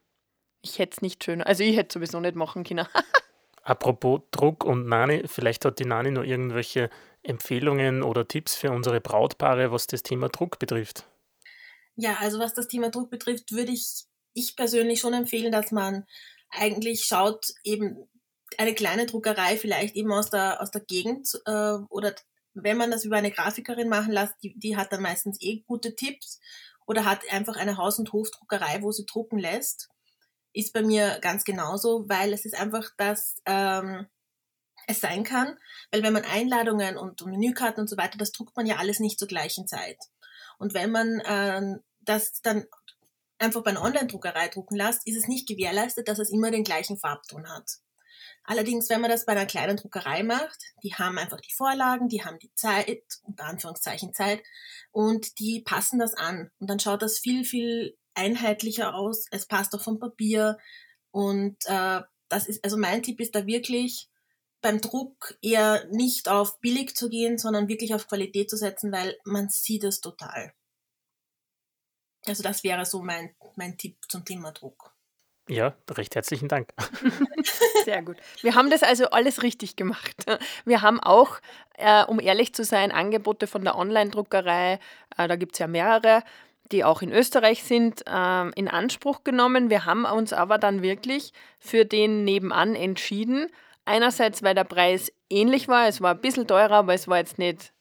ich 0.63 0.79
hätte 0.79 0.97
es 0.97 1.03
nicht 1.03 1.23
schöner. 1.23 1.47
Also 1.47 1.63
ich 1.63 1.77
hätte 1.77 1.93
sowieso 1.95 2.19
nicht 2.21 2.35
machen 2.35 2.65
können. 2.65 2.87
Apropos 3.63 4.23
Druck 4.31 4.65
und 4.65 4.87
Nani, 4.87 5.25
vielleicht 5.27 5.65
hat 5.65 5.79
die 5.79 5.85
Nani 5.85 6.11
noch 6.11 6.25
irgendwelche 6.25 6.91
Empfehlungen 7.23 8.03
oder 8.03 8.27
Tipps 8.27 8.55
für 8.55 8.71
unsere 8.71 9.01
Brautpaare, 9.01 9.71
was 9.71 9.87
das 9.87 10.03
Thema 10.03 10.29
Druck 10.29 10.59
betrifft. 10.59 11.07
Ja, 11.97 12.17
also 12.21 12.39
was 12.39 12.55
das 12.55 12.69
Thema 12.69 12.91
Druck 12.91 13.11
betrifft, 13.11 13.53
würde 13.53 13.73
ich, 13.73 14.05
ich 14.33 14.57
persönlich 14.57 15.01
schon 15.01 15.13
empfehlen, 15.13 15.53
dass 15.53 15.71
man 15.71 16.07
eigentlich 16.49 17.05
schaut, 17.05 17.47
eben 17.63 18.09
eine 18.57 18.75
kleine 18.75 19.07
Druckerei 19.07 19.57
vielleicht 19.57 19.95
eben 19.95 20.13
aus 20.13 20.31
der, 20.31 20.61
aus 20.61 20.71
der 20.71 20.81
Gegend 20.81 21.29
äh, 21.47 21.75
oder 21.89 22.15
wenn 22.55 22.77
man 22.77 22.91
das 22.91 23.05
über 23.05 23.17
eine 23.17 23.31
Grafikerin 23.31 23.89
machen 23.89 24.13
lässt, 24.13 24.35
die, 24.43 24.59
die 24.59 24.77
hat 24.77 24.93
dann 24.93 25.03
meistens 25.03 25.39
eh 25.41 25.63
gute 25.67 25.95
Tipps 25.95 26.41
oder 26.87 27.05
hat 27.05 27.21
einfach 27.31 27.57
eine 27.57 27.77
Haus- 27.77 27.99
und 27.99 28.13
Hofdruckerei, 28.13 28.83
wo 28.83 28.91
sie 28.91 29.07
drucken 29.07 29.39
lässt. 29.39 29.89
Ist 30.53 30.73
bei 30.73 30.83
mir 30.83 31.19
ganz 31.21 31.45
genauso, 31.45 32.09
weil 32.09 32.33
es 32.33 32.45
ist 32.45 32.59
einfach, 32.59 32.91
dass 32.97 33.41
ähm, 33.47 34.07
es 34.87 35.01
sein 35.01 35.25
kann, 35.25 35.57
weil 35.93 36.03
wenn 36.03 36.13
man 36.13 36.25
Einladungen 36.25 36.97
und 36.97 37.25
Menükarten 37.25 37.83
und 37.83 37.89
so 37.89 37.97
weiter, 37.97 38.19
das 38.19 38.33
druckt 38.33 38.57
man 38.57 38.67
ja 38.67 38.77
alles 38.77 38.99
nicht 38.99 39.19
zur 39.19 39.29
gleichen 39.29 39.67
Zeit. 39.67 39.99
Und 40.59 40.75
wenn 40.75 40.91
man 40.91 41.21
äh, 41.21 41.79
das 42.01 42.41
dann 42.43 42.67
einfach 43.39 43.63
bei 43.63 43.71
einer 43.71 43.83
Online-Druckerei 43.83 44.49
drucken 44.49 44.77
lässt, 44.77 45.07
ist 45.07 45.17
es 45.17 45.29
nicht 45.29 45.49
gewährleistet, 45.49 46.09
dass 46.09 46.19
es 46.19 46.31
immer 46.31 46.51
den 46.51 46.65
gleichen 46.65 46.99
Farbton 46.99 47.49
hat. 47.49 47.79
Allerdings, 48.45 48.89
wenn 48.89 49.01
man 49.01 49.11
das 49.11 49.27
bei 49.27 49.33
einer 49.33 49.47
kleinen 49.47 49.77
Druckerei 49.77 50.23
macht, 50.23 50.59
die 50.83 50.95
haben 50.95 51.19
einfach 51.19 51.41
die 51.41 51.53
Vorlagen, 51.53 52.09
die 52.09 52.25
haben 52.25 52.39
die 52.39 52.53
Zeit, 52.55 53.03
unter 53.23 53.45
Anführungszeichen 53.45 54.13
Zeit, 54.13 54.43
und 54.91 55.39
die 55.39 55.63
passen 55.63 55.99
das 55.99 56.15
an. 56.15 56.51
Und 56.59 56.69
dann 56.69 56.81
schaut 56.81 57.03
das 57.03 57.19
viel, 57.19 57.45
viel 57.45 57.97
einheitlicher 58.15 58.95
aus. 58.95 59.27
Es 59.31 59.47
passt 59.47 59.75
auch 59.75 59.83
vom 59.83 59.99
Papier. 59.99 60.59
Und 61.11 61.57
äh, 61.67 62.01
das 62.29 62.47
ist, 62.47 62.65
also 62.65 62.77
mein 62.77 63.03
Tipp 63.03 63.21
ist 63.21 63.35
da 63.35 63.47
wirklich, 63.47 64.09
beim 64.63 64.81
Druck 64.81 65.39
eher 65.43 65.87
nicht 65.91 66.29
auf 66.29 66.61
billig 66.61 66.95
zu 66.95 67.09
gehen, 67.09 67.39
sondern 67.39 67.69
wirklich 67.69 67.95
auf 67.95 68.07
Qualität 68.07 68.51
zu 68.51 68.57
setzen, 68.57 68.93
weil 68.93 69.17
man 69.25 69.49
sieht 69.49 69.85
es 69.85 70.01
total. 70.01 70.53
Also 72.27 72.43
das 72.43 72.63
wäre 72.65 72.85
so 72.85 73.03
mein, 73.03 73.35
mein 73.57 73.79
Tipp 73.79 73.97
zum 74.09 74.25
Thema 74.25 74.53
Druck. 74.53 74.95
Ja, 75.49 75.75
recht 75.91 76.15
herzlichen 76.15 76.49
Dank. 76.49 76.73
Sehr 77.85 78.03
gut. 78.03 78.19
Wir 78.43 78.55
haben 78.55 78.71
das 78.71 78.85
also 78.85 79.07
alles 79.07 79.43
richtig 79.43 79.75
gemacht. 79.75 80.25
Wir 80.65 80.81
haben 80.83 81.01
auch, 81.01 81.41
äh, 81.77 82.05
um 82.05 82.21
ehrlich 82.21 82.55
zu 82.55 82.63
sein, 82.63 82.93
Angebote 82.93 83.49
von 83.49 83.65
der 83.65 83.77
Online-Druckerei, 83.77 84.79
äh, 85.17 85.29
da 85.29 85.35
gibt 85.35 85.55
es 85.55 85.59
ja 85.59 85.67
mehrere, 85.67 86.23
die 86.73 86.85
auch 86.85 87.03
in 87.03 87.13
Österreich 87.13 87.65
sind, 87.65 88.05
äh, 88.07 88.49
in 88.51 88.69
Anspruch 88.69 89.25
genommen. 89.25 89.71
Wir 89.71 89.85
haben 89.85 90.05
uns 90.05 90.33
aber 90.33 90.59
dann 90.59 90.83
wirklich 90.83 91.33
für 91.59 91.85
den 91.85 92.25
nebenan 92.25 92.75
entschieden. 92.75 93.49
Einerseits, 93.85 94.43
weil 94.43 94.55
der 94.55 94.65
Preis 94.65 95.13
ähnlich 95.29 95.69
war, 95.69 95.89
es 95.89 96.01
war 96.01 96.15
ein 96.15 96.21
bisschen 96.21 96.47
teurer, 96.47 96.77
aber 96.77 96.95
es 96.95 97.09
war 97.09 97.19
jetzt 97.19 97.39
nicht 97.39 97.73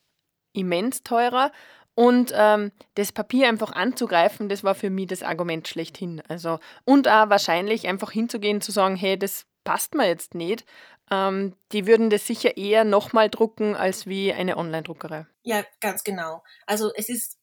immens 0.53 1.03
teurer. 1.03 1.51
Und 1.96 2.31
ähm, 2.34 2.72
das 2.96 3.12
Papier 3.12 3.50
einfach 3.50 3.74
anzugreifen, 3.74 4.48
das 4.48 4.63
war 4.63 4.74
für 4.74 4.89
mich 4.89 5.08
das 5.08 5.22
Argument 5.22 5.67
schlechthin. 5.67 6.22
Also, 6.29 6.60
und 6.86 7.08
auch 7.08 7.29
wahrscheinlich 7.29 7.88
einfach 7.88 8.12
hinzugehen, 8.12 8.62
zu 8.62 8.72
sagen, 8.72 8.96
hey, 8.96 9.19
das 9.19 9.46
passt 9.65 9.96
mir 9.96 10.08
jetzt 10.08 10.34
nicht. 10.34 10.65
Ähm, 11.12 11.55
die 11.72 11.88
würden 11.88 12.10
das 12.10 12.25
sicher 12.25 12.55
eher 12.55 12.84
nochmal 12.84 13.29
drucken 13.29 13.75
als 13.75 14.08
wie 14.08 14.31
eine 14.31 14.58
Online-Druckerei. 14.58 15.25
Ja, 15.43 15.63
ganz 15.81 16.03
genau. 16.03 16.43
Also 16.65 16.91
es 16.96 17.10
ist 17.10 17.38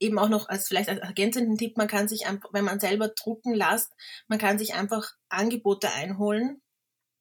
eben 0.00 0.18
auch 0.18 0.28
noch 0.28 0.48
als 0.48 0.68
vielleicht 0.68 0.88
als 0.88 1.00
ergänzenden 1.00 1.56
Tipp, 1.56 1.76
man 1.76 1.88
kann 1.88 2.08
sich 2.08 2.26
einfach, 2.26 2.50
wenn 2.52 2.64
man 2.64 2.80
selber 2.80 3.08
drucken 3.08 3.54
lässt, 3.54 3.92
man 4.28 4.38
kann 4.38 4.58
sich 4.58 4.74
einfach 4.74 5.12
Angebote 5.28 5.90
einholen 5.92 6.62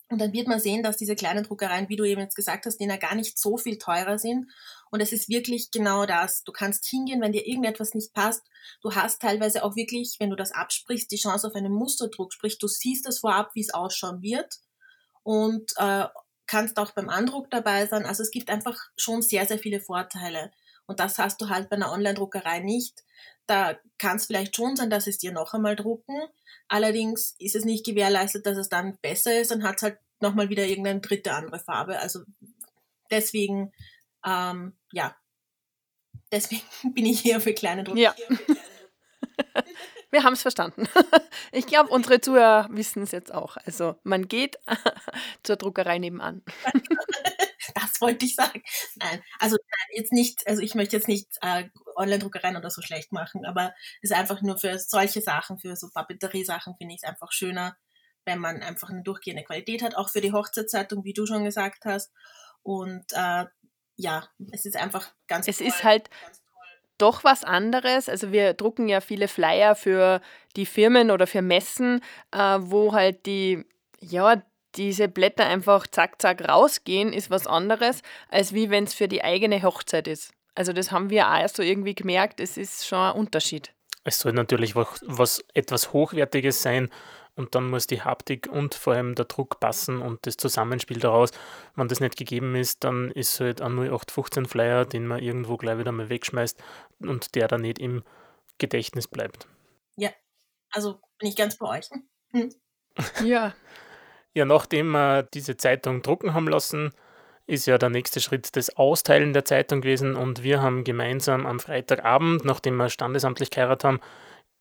und 0.10 0.20
dann 0.20 0.32
wird 0.32 0.48
man 0.48 0.60
sehen, 0.60 0.84
dass 0.84 0.96
diese 0.96 1.16
kleinen 1.16 1.44
Druckereien, 1.44 1.90
wie 1.90 1.98
du 1.98 2.06
eben 2.06 2.22
jetzt 2.22 2.36
gesagt 2.36 2.66
hast, 2.66 2.78
denen 2.78 2.92
ja 2.92 2.98
gar 2.98 3.16
nicht 3.16 3.38
so 3.38 3.58
viel 3.58 3.78
teurer 3.78 4.18
sind. 4.18 4.50
Und 4.90 5.02
es 5.02 5.12
ist 5.12 5.28
wirklich 5.28 5.70
genau 5.70 6.06
das. 6.06 6.44
Du 6.44 6.54
kannst 6.54 6.86
hingehen, 6.86 7.20
wenn 7.20 7.34
dir 7.34 7.46
irgendetwas 7.46 7.94
nicht 7.94 8.14
passt. 8.14 8.42
Du 8.82 8.96
hast 8.96 9.22
teilweise 9.22 9.66
auch 9.66 9.76
wirklich, 9.76 10.16
wenn 10.20 10.30
du 10.30 10.38
das 10.38 10.54
absprichst, 10.54 11.12
die 11.12 11.18
Chance 11.18 11.48
auf 11.48 11.56
einen 11.56 11.74
Musterdruck. 11.74 12.32
Sprich, 12.32 12.58
du 12.58 12.68
siehst 12.68 13.06
das 13.06 13.20
vorab, 13.20 13.52
wie 13.54 13.62
es 13.62 13.74
ausschauen 13.74 14.22
wird. 14.22 14.60
Und 15.24 15.74
äh, 15.76 16.06
kannst 16.46 16.80
auch 16.80 16.92
beim 16.92 17.10
Andruck 17.10 17.52
dabei 17.52 17.86
sein. 17.88 18.06
Also 18.06 18.24
es 18.24 18.32
gibt 18.32 18.50
einfach 18.50 18.80
schon 18.96 19.22
sehr, 19.22 19.46
sehr 19.46 19.60
viele 19.60 19.82
Vorteile. 19.82 20.52
Und 20.88 21.00
das 21.00 21.20
hast 21.20 21.42
du 21.42 21.50
halt 21.50 21.70
bei 21.70 21.76
einer 21.76 21.92
Online-Druckerei 21.92 22.60
nicht. 22.60 23.04
Da 23.46 23.78
kann 23.98 24.18
es 24.18 24.26
vielleicht 24.26 24.56
schon 24.56 24.76
sein, 24.76 24.90
dass 24.90 25.08
es 25.08 25.18
dir 25.18 25.32
noch 25.32 25.54
einmal 25.54 25.76
drucken. 25.76 26.16
Allerdings 26.68 27.36
ist 27.40 27.56
es 27.56 27.66
nicht 27.66 27.86
gewährleistet, 27.86 28.46
dass 28.46 28.58
es 28.58 28.70
dann 28.70 28.98
besser 29.02 29.40
ist, 29.40 29.52
dann 29.52 29.64
hat 29.64 29.78
es 29.78 29.84
halt 29.84 30.00
nochmal 30.20 30.50
wieder 30.50 30.66
irgendeine 30.66 31.02
dritte 31.02 31.34
andere 31.34 31.60
Farbe. 31.60 32.00
Also 32.00 32.22
deswegen, 33.12 33.72
ähm, 34.26 34.74
ja, 34.92 35.16
deswegen 36.32 36.64
bin 36.94 37.06
ich 37.06 37.20
hier 37.20 37.40
für 37.40 37.54
kleine 37.54 37.84
Drucker. 37.84 38.00
Ja. 38.00 38.16
Wir 40.10 40.24
haben 40.24 40.34
es 40.34 40.42
verstanden. 40.42 40.88
Ich 41.54 41.66
glaube, 41.66 41.90
unsere 41.90 42.20
Zuhörer 42.20 42.68
wissen 42.72 43.04
es 43.04 43.12
jetzt 43.12 43.34
auch. 43.34 43.56
Also 43.66 43.96
man 44.04 44.28
geht 44.28 44.58
zur 45.44 45.56
Druckerei 45.56 45.98
nebenan. 45.98 46.44
Das 47.80 48.02
wollte 48.02 48.26
ich 48.26 48.36
sagen. 48.36 48.62
Nein, 48.96 49.24
also 49.40 49.58
jetzt 49.94 50.12
nicht, 50.12 50.48
also 50.48 50.62
ich 50.62 50.76
möchte 50.76 50.96
jetzt 50.96 51.08
nicht 51.08 51.28
äh, 51.42 51.66
Online-Druckereien 51.96 52.58
oder 52.58 52.70
so 52.70 52.82
schlecht 52.82 53.12
machen, 53.12 53.46
aber 53.46 53.74
es 54.02 54.12
ist 54.12 54.18
einfach 54.18 54.42
nur 54.42 54.58
für 54.58 54.80
solche 54.80 55.22
Sachen, 55.22 55.60
für 55.60 55.76
so 55.76 55.90
Papeterie-Sachen 55.94 56.76
finde 56.78 56.96
ich 56.96 57.02
es 57.04 57.10
einfach 57.10 57.32
schöner, 57.32 57.78
wenn 58.26 58.40
man 58.40 58.62
einfach 58.62 58.90
eine 58.90 59.04
durchgehende 59.04 59.44
Qualität 59.44 59.82
hat, 59.82 59.96
auch 59.96 60.10
für 60.10 60.22
die 60.22 60.34
Hochzeitszeitung, 60.34 61.04
wie 61.04 61.14
du 61.14 61.26
schon 61.26 61.44
gesagt 61.44 61.86
hast. 61.86 62.12
Und 62.64 63.06
äh, 63.14 63.46
ja, 63.96 64.28
es 64.52 64.66
ist 64.66 64.78
einfach 64.78 65.14
ganz 65.28 65.48
Es 65.48 65.58
toll, 65.58 65.68
ist 65.68 65.84
halt 65.84 66.10
doch 66.98 67.24
was 67.24 67.44
anderes. 67.44 68.10
Also 68.10 68.32
wir 68.32 68.54
drucken 68.54 68.88
ja 68.88 69.02
viele 69.02 69.28
Flyer 69.28 69.76
für 69.76 70.22
die 70.56 70.66
Firmen 70.66 71.12
oder 71.12 71.28
für 71.28 71.42
Messen, 71.42 72.02
äh, 72.32 72.58
wo 72.60 72.94
halt 72.94 73.26
die, 73.26 73.66
ja, 74.00 74.42
diese 74.78 75.08
Blätter 75.08 75.46
einfach 75.46 75.88
zack, 75.88 76.22
zack 76.22 76.48
rausgehen, 76.48 77.14
ist 77.14 77.30
was 77.30 77.48
anderes, 77.48 78.02
als 78.30 78.54
wie 78.54 78.70
wenn 78.70 78.86
es 78.86 78.94
für 78.94 79.08
die 79.08 79.24
eigene 79.24 79.62
Hochzeit 79.64 80.08
ist. 80.08 80.34
Also 80.56 80.74
das 80.74 80.92
haben 80.92 81.10
wir 81.10 81.28
auch 81.28 81.50
so 81.50 81.62
irgendwie 81.62 81.96
gemerkt, 81.96 82.40
es 82.40 82.58
ist 82.58 82.88
schon 82.88 83.00
ein 83.00 83.16
Unterschied. 83.16 83.74
Es 84.04 84.20
soll 84.20 84.34
natürlich 84.34 84.76
was, 84.76 85.04
was 85.06 85.44
etwas 85.54 85.94
Hochwertiges 85.94 86.62
sein 86.62 86.90
und 87.36 87.54
dann 87.54 87.70
muss 87.70 87.86
die 87.86 88.02
Haptik 88.02 88.48
und 88.52 88.74
vor 88.74 88.94
allem 88.94 89.14
der 89.14 89.26
Druck 89.26 89.60
passen 89.60 90.02
und 90.02 90.26
das 90.26 90.38
Zusammenspiel 90.38 91.00
daraus. 91.00 91.30
Wenn 91.76 91.88
das 91.88 92.00
nicht 92.00 92.18
gegeben 92.18 92.56
ist, 92.56 92.84
dann 92.84 93.12
ist 93.12 93.36
es 93.36 93.40
halt 93.40 93.62
ein 93.62 93.74
0815 93.74 94.48
Flyer, 94.48 94.86
den 94.86 95.06
man 95.06 95.22
irgendwo 95.22 95.58
gleich 95.58 95.78
wieder 95.78 95.92
mal 95.92 96.10
wegschmeißt 96.10 96.60
und 97.00 97.36
der 97.36 97.48
dann 97.48 97.62
nicht 97.62 97.78
im 97.78 98.04
Gedächtnis 98.58 99.08
bleibt. 99.08 99.48
Ja, 99.98 100.10
also 100.72 101.00
bin 101.20 101.30
ich 101.30 101.36
ganz 101.36 101.58
bei 101.58 101.78
euch. 101.78 101.90
Hm. 102.32 102.54
Ja. 103.24 103.54
ja, 104.38 104.46
nachdem 104.46 104.92
wir 104.92 105.24
diese 105.24 105.58
Zeitung 105.58 106.04
drucken 106.04 106.36
haben 106.36 106.48
lassen, 106.48 106.92
ist 107.48 107.66
ja 107.66 107.80
der 107.80 107.90
nächste 107.90 108.20
Schritt 108.20 108.56
das 108.56 108.78
Austeilen 108.78 109.34
der 109.34 109.46
Zeitung 109.46 109.82
gewesen 109.82 110.16
und 110.16 110.44
wir 110.44 110.62
haben 110.62 110.84
gemeinsam 110.84 111.48
am 111.48 111.60
Freitagabend, 111.60 112.46
nachdem 112.46 112.76
wir 112.76 112.90
standesamtlich 112.90 113.50
geheiratet 113.50 113.84
haben, 113.84 114.00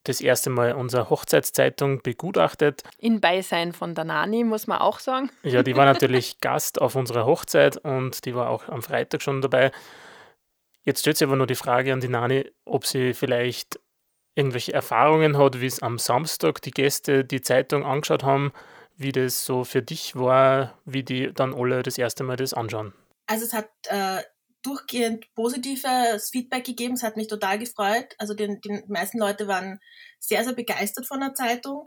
das 0.05 0.23
erste 0.23 0.49
Mal 0.49 0.73
unsere 0.73 1.11
Hochzeitszeitung 1.11 2.01
begutachtet. 2.01 2.85
In 2.97 3.21
Beisein 3.21 3.75
von 3.75 3.95
der 3.95 4.05
Nani, 4.05 4.45
muss 4.45 4.67
man 4.67 4.79
auch 4.79 4.99
sagen. 4.99 5.31
Ja, 5.43 5.63
die 5.63 5.77
war 5.77 5.85
natürlich 5.93 6.41
Gast 6.41 6.81
auf 6.81 6.95
unserer 6.95 7.27
Hochzeit 7.27 7.77
und 7.77 8.25
die 8.25 8.35
war 8.35 8.49
auch 8.49 8.69
am 8.69 8.83
Freitag 8.83 9.21
schon 9.21 9.43
dabei. 9.43 9.73
Jetzt 10.85 11.01
stellt 11.01 11.19
sich 11.19 11.27
aber 11.27 11.37
nur 11.37 11.49
die 11.49 11.55
Frage 11.55 11.93
an 11.93 12.01
die 12.01 12.09
Nani, 12.09 12.51
ob 12.65 12.87
sie 12.87 13.13
vielleicht 13.13 13.79
irgendwelche 14.37 14.73
Erfahrungen 14.73 15.37
hat, 15.37 15.61
wie 15.61 15.67
es 15.67 15.83
am 15.83 15.99
Samstag 15.99 16.63
die 16.63 16.71
Gäste 16.71 17.27
die 17.27 17.43
Zeitung 17.43 17.85
angeschaut 17.85 18.23
haben, 18.23 18.53
wie 18.97 19.13
das 19.13 19.45
so 19.45 19.65
für 19.65 19.83
dich 19.83 20.17
war, 20.17 20.79
wie 20.85 21.03
die 21.03 21.33
dann 21.33 21.55
alle 21.55 21.83
das 21.83 21.99
erste 21.99 22.25
Mal 22.25 22.37
das 22.37 22.55
anschauen. 22.55 22.93
Also 23.27 23.45
es 23.45 23.53
hat 23.53 23.69
äh, 23.85 24.23
durchgehend 24.63 25.33
positives 25.35 26.31
Feedback 26.31 26.65
gegeben. 26.65 26.95
Es 26.95 27.03
hat 27.03 27.17
mich 27.17 27.29
total 27.29 27.59
gefreut. 27.59 28.15
Also 28.19 28.35
die, 28.35 28.59
die 28.61 28.83
meisten 28.89 29.19
Leute 29.19 29.47
waren 29.47 29.81
sehr, 30.19 30.45
sehr 30.45 30.55
begeistert 30.55 31.07
von 31.07 31.21
der 31.21 31.35
Zeitung. 31.35 31.85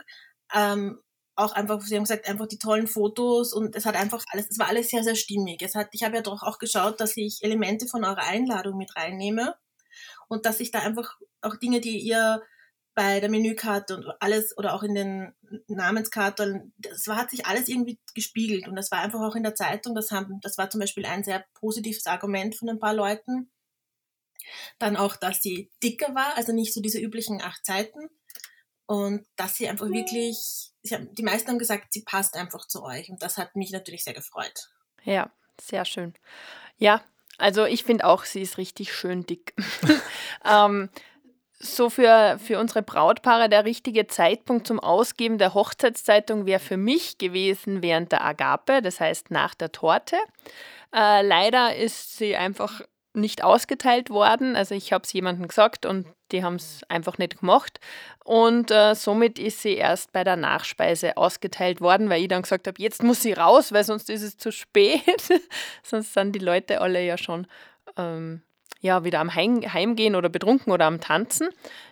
Ähm, 0.54 1.00
auch 1.36 1.52
einfach, 1.52 1.80
sie 1.80 1.96
haben 1.96 2.04
gesagt, 2.04 2.28
einfach 2.28 2.46
die 2.46 2.58
tollen 2.58 2.86
Fotos 2.86 3.52
und 3.52 3.74
es 3.74 3.86
hat 3.86 3.96
einfach 3.96 4.22
alles, 4.30 4.48
es 4.50 4.58
war 4.58 4.68
alles 4.68 4.88
sehr, 4.88 5.02
sehr 5.02 5.14
stimmig. 5.14 5.62
Es 5.62 5.74
hat, 5.74 5.88
ich 5.92 6.02
habe 6.02 6.16
ja 6.16 6.22
doch 6.22 6.42
auch 6.42 6.58
geschaut, 6.58 7.00
dass 7.00 7.16
ich 7.16 7.38
Elemente 7.42 7.86
von 7.86 8.04
eurer 8.04 8.24
Einladung 8.24 8.76
mit 8.76 8.94
reinnehme 8.96 9.54
und 10.28 10.44
dass 10.44 10.60
ich 10.60 10.70
da 10.70 10.80
einfach 10.80 11.16
auch 11.40 11.56
Dinge, 11.56 11.80
die 11.80 11.98
ihr 11.98 12.42
bei 12.94 13.20
der 13.20 13.30
Menükarte 13.30 13.96
und 13.96 14.06
alles 14.20 14.56
oder 14.56 14.74
auch 14.74 14.82
in 14.82 14.94
den 14.94 15.32
Namenskarten, 15.68 16.74
das 16.78 17.06
war, 17.06 17.16
hat 17.16 17.30
sich 17.30 17.46
alles 17.46 17.68
irgendwie 17.68 17.98
gespiegelt 18.14 18.68
und 18.68 18.76
das 18.76 18.90
war 18.90 19.00
einfach 19.00 19.20
auch 19.20 19.36
in 19.36 19.42
der 19.42 19.54
Zeitung, 19.54 19.94
das, 19.94 20.10
haben, 20.10 20.40
das 20.42 20.58
war 20.58 20.70
zum 20.70 20.80
Beispiel 20.80 21.06
ein 21.06 21.24
sehr 21.24 21.44
positives 21.54 22.06
Argument 22.06 22.56
von 22.56 22.68
ein 22.68 22.78
paar 22.78 22.94
Leuten. 22.94 23.50
Dann 24.78 24.96
auch, 24.96 25.16
dass 25.16 25.42
sie 25.42 25.70
dicker 25.82 26.14
war, 26.14 26.36
also 26.36 26.52
nicht 26.52 26.74
so 26.74 26.80
diese 26.80 26.98
üblichen 26.98 27.40
acht 27.40 27.64
Seiten. 27.64 28.08
und 28.86 29.24
dass 29.36 29.54
sie 29.54 29.68
einfach 29.68 29.88
wirklich, 29.88 30.72
haben, 30.90 31.14
die 31.14 31.22
meisten 31.22 31.48
haben 31.48 31.58
gesagt, 31.58 31.92
sie 31.92 32.02
passt 32.02 32.34
einfach 32.36 32.66
zu 32.66 32.82
euch 32.82 33.08
und 33.08 33.22
das 33.22 33.38
hat 33.38 33.54
mich 33.54 33.70
natürlich 33.70 34.02
sehr 34.02 34.14
gefreut. 34.14 34.68
Ja, 35.04 35.32
sehr 35.60 35.84
schön. 35.84 36.14
Ja, 36.76 37.04
also 37.38 37.64
ich 37.64 37.84
finde 37.84 38.04
auch, 38.04 38.24
sie 38.24 38.42
ist 38.42 38.58
richtig 38.58 38.92
schön 38.92 39.24
dick. 39.24 39.54
ähm, 40.44 40.90
so 41.62 41.90
für, 41.90 42.38
für 42.42 42.58
unsere 42.58 42.82
Brautpaare 42.82 43.48
der 43.48 43.66
richtige 43.66 44.06
Zeitpunkt 44.06 44.66
zum 44.66 44.80
Ausgeben 44.80 45.38
der 45.38 45.54
Hochzeitszeitung 45.54 46.46
wäre 46.46 46.58
für 46.58 46.78
mich 46.78 47.18
gewesen 47.18 47.82
während 47.82 48.12
der 48.12 48.24
Agape, 48.24 48.80
das 48.80 48.98
heißt 48.98 49.30
nach 49.30 49.54
der 49.54 49.70
Torte. 49.70 50.16
Äh, 50.94 51.22
leider 51.22 51.76
ist 51.76 52.16
sie 52.16 52.34
einfach 52.34 52.80
nicht 53.12 53.44
ausgeteilt 53.44 54.10
worden. 54.10 54.56
Also 54.56 54.74
ich 54.74 54.92
habe 54.92 55.04
es 55.04 55.12
jemandem 55.12 55.48
gesagt 55.48 55.84
und 55.84 56.06
die 56.32 56.44
haben 56.44 56.54
es 56.54 56.80
einfach 56.88 57.18
nicht 57.18 57.40
gemacht. 57.40 57.80
Und 58.24 58.70
äh, 58.70 58.94
somit 58.94 59.38
ist 59.38 59.62
sie 59.62 59.74
erst 59.74 60.12
bei 60.12 60.24
der 60.24 60.36
Nachspeise 60.36 61.16
ausgeteilt 61.16 61.80
worden, 61.80 62.08
weil 62.08 62.22
ich 62.22 62.28
dann 62.28 62.42
gesagt 62.42 62.68
habe, 62.68 62.80
jetzt 62.80 63.02
muss 63.02 63.22
sie 63.22 63.32
raus, 63.32 63.72
weil 63.72 63.84
sonst 63.84 64.08
ist 64.10 64.22
es 64.22 64.38
zu 64.38 64.52
spät. 64.52 65.02
sonst 65.82 66.14
sind 66.14 66.32
die 66.32 66.38
Leute 66.38 66.80
alle 66.80 67.04
ja 67.04 67.18
schon 67.18 67.46
ähm, 67.96 68.42
ja, 68.80 69.04
wieder 69.04 69.20
am 69.20 69.34
Heim 69.34 69.60
Heimgehen 69.72 70.14
oder 70.14 70.28
betrunken 70.28 70.72
oder 70.72 70.86
am 70.86 71.00
Tanzen. 71.00 71.48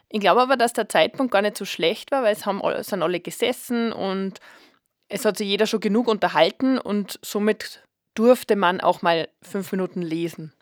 Ich 0.09 0.21
glaube 0.21 0.41
aber, 0.41 0.57
dass 0.57 0.73
der 0.73 0.89
Zeitpunkt 0.89 1.33
gar 1.33 1.43
nicht 1.43 1.57
so 1.57 1.65
schlecht 1.65 2.11
war, 2.11 2.23
weil 2.23 2.33
es 2.33 2.47
haben, 2.47 2.63
sind 2.83 3.03
alle 3.03 3.21
gesessen 3.21 3.93
und 3.93 4.41
es 5.09 5.25
hat 5.25 5.37
sich 5.37 5.49
jeder 5.49 5.67
schon 5.67 5.81
genug 5.81 6.09
unterhalten 6.09 6.79
und 6.79 7.19
somit 7.23 7.83
durfte 8.15 8.57
man 8.57 8.81
auch 8.81 9.03
mal 9.03 9.29
fünf 9.43 9.73
Minuten 9.73 10.03
lesen. 10.03 10.53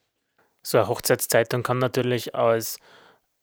So 0.63 0.79
eine 0.79 0.89
Hochzeitszeitung 0.89 1.63
kann 1.63 1.79
natürlich 1.79 2.35
als 2.35 2.79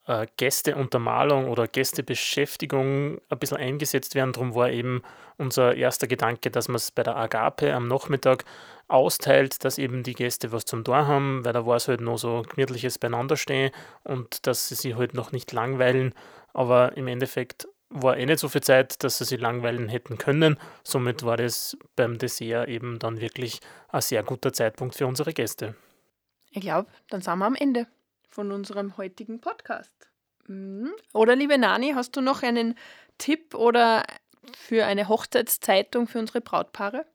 äh, 0.07 0.27
Gästeuntermalung 0.37 1.49
oder 1.49 1.67
Gästebeschäftigung 1.67 3.19
ein 3.29 3.39
bisschen 3.39 3.57
eingesetzt 3.57 4.15
werden. 4.15 4.33
Darum 4.33 4.55
war 4.55 4.69
eben 4.69 5.01
unser 5.37 5.75
erster 5.75 6.07
Gedanke, 6.07 6.51
dass 6.51 6.67
man 6.67 6.75
es 6.75 6.91
bei 6.91 7.03
der 7.03 7.15
Agape 7.15 7.73
am 7.73 7.87
Nachmittag 7.87 8.45
austeilt, 8.87 9.63
dass 9.63 9.77
eben 9.77 10.03
die 10.03 10.13
Gäste 10.13 10.51
was 10.51 10.65
zum 10.65 10.83
Tor 10.83 11.07
haben, 11.07 11.43
weil 11.45 11.53
da 11.53 11.65
war 11.65 11.77
es 11.77 11.87
halt 11.87 12.01
noch 12.01 12.17
so 12.17 12.43
gemütliches 12.47 12.99
Beieinanderstehen 12.99 13.71
und 14.03 14.45
dass 14.45 14.67
sie 14.67 14.75
sich 14.75 14.95
halt 14.95 15.13
noch 15.13 15.31
nicht 15.31 15.51
langweilen. 15.51 16.13
Aber 16.53 16.95
im 16.97 17.07
Endeffekt 17.07 17.67
war 17.89 18.17
eh 18.17 18.25
nicht 18.25 18.39
so 18.39 18.49
viel 18.49 18.61
Zeit, 18.61 19.03
dass 19.03 19.19
sie 19.19 19.25
sich 19.25 19.39
langweilen 19.39 19.87
hätten 19.87 20.17
können. 20.17 20.57
Somit 20.83 21.23
war 21.23 21.37
das 21.37 21.77
beim 21.95 22.17
Dessert 22.17 22.67
eben 22.67 22.99
dann 22.99 23.21
wirklich 23.21 23.59
ein 23.89 24.01
sehr 24.01 24.23
guter 24.23 24.51
Zeitpunkt 24.51 24.95
für 24.95 25.07
unsere 25.07 25.33
Gäste. 25.33 25.75
Ich 26.51 26.61
glaube, 26.61 26.89
dann 27.09 27.21
sind 27.21 27.37
wir 27.39 27.45
am 27.45 27.55
Ende 27.55 27.87
von 28.33 28.51
unserem 28.51 28.97
heutigen 28.97 29.39
Podcast. 29.39 30.09
Mhm. 30.47 30.91
Oder 31.13 31.35
liebe 31.35 31.57
Nani, 31.57 31.93
hast 31.95 32.15
du 32.15 32.21
noch 32.21 32.43
einen 32.43 32.77
Tipp 33.17 33.53
oder 33.53 34.03
für 34.57 34.85
eine 34.85 35.07
Hochzeitszeitung 35.07 36.07
für 36.07 36.19
unsere 36.19 36.41
Brautpaare? 36.41 37.05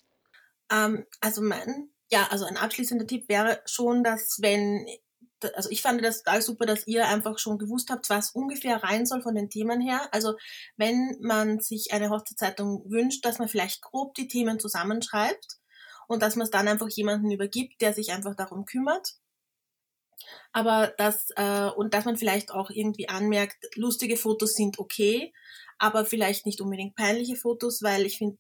Ähm, 0.71 1.05
also 1.21 1.43
mein, 1.43 1.91
ja, 2.11 2.29
also 2.31 2.45
ein 2.45 2.57
abschließender 2.57 3.07
Tipp 3.07 3.29
wäre 3.29 3.61
schon, 3.67 4.05
dass 4.05 4.39
wenn, 4.41 4.87
also 5.55 5.69
ich 5.71 5.83
fand 5.83 6.03
das 6.05 6.23
total 6.23 6.41
super, 6.41 6.67
dass 6.67 6.87
ihr 6.87 7.07
einfach 7.07 7.39
schon 7.39 7.59
gewusst 7.59 7.91
habt, 7.91 8.09
was 8.09 8.31
ungefähr 8.31 8.83
rein 8.83 9.05
soll 9.05 9.21
von 9.21 9.35
den 9.35 9.51
Themen 9.51 9.81
her. 9.81 10.09
Also 10.13 10.37
wenn 10.77 11.19
man 11.21 11.61
sich 11.61 11.93
eine 11.93 12.11
Hochzeitszeitung 12.11 12.85
wünscht, 12.89 13.25
dass 13.25 13.39
man 13.39 13.49
vielleicht 13.49 13.83
grob 13.83 14.15
die 14.15 14.29
Themen 14.29 14.61
zusammenschreibt 14.61 15.59
und 16.07 16.23
dass 16.23 16.37
man 16.37 16.45
es 16.45 16.51
dann 16.51 16.69
einfach 16.69 16.89
jemanden 16.89 17.31
übergibt, 17.31 17.81
der 17.83 17.93
sich 17.93 18.13
einfach 18.13 18.35
darum 18.37 18.65
kümmert 18.65 19.19
aber 20.53 20.93
dass, 20.99 21.31
äh, 21.37 21.71
und 21.77 21.95
dass 21.95 22.05
man 22.05 22.17
vielleicht 22.17 22.51
auch 22.51 22.71
irgendwie 22.71 23.09
anmerkt, 23.09 23.57
lustige 23.77 24.17
Fotos 24.17 24.55
sind 24.55 24.79
okay, 24.79 25.33
aber 25.79 26.05
vielleicht 26.05 26.47
nicht 26.47 26.61
unbedingt 26.61 26.97
peinliche 26.97 27.37
Fotos, 27.37 27.83
weil 27.83 28.07
ich 28.07 28.19
finde, 28.19 28.39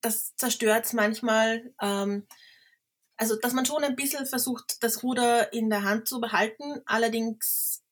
das 0.00 0.36
zerstört 0.36 0.92
manchmal. 0.94 1.72
Ähm, 1.82 2.26
also, 3.16 3.36
dass 3.36 3.52
man 3.52 3.66
schon 3.66 3.82
ein 3.82 3.96
bisschen 3.96 4.26
versucht, 4.26 4.82
das 4.82 5.02
Ruder 5.02 5.52
in 5.52 5.70
der 5.70 5.82
Hand 5.82 6.06
zu 6.06 6.20
behalten, 6.20 6.80
allerdings 6.86 7.82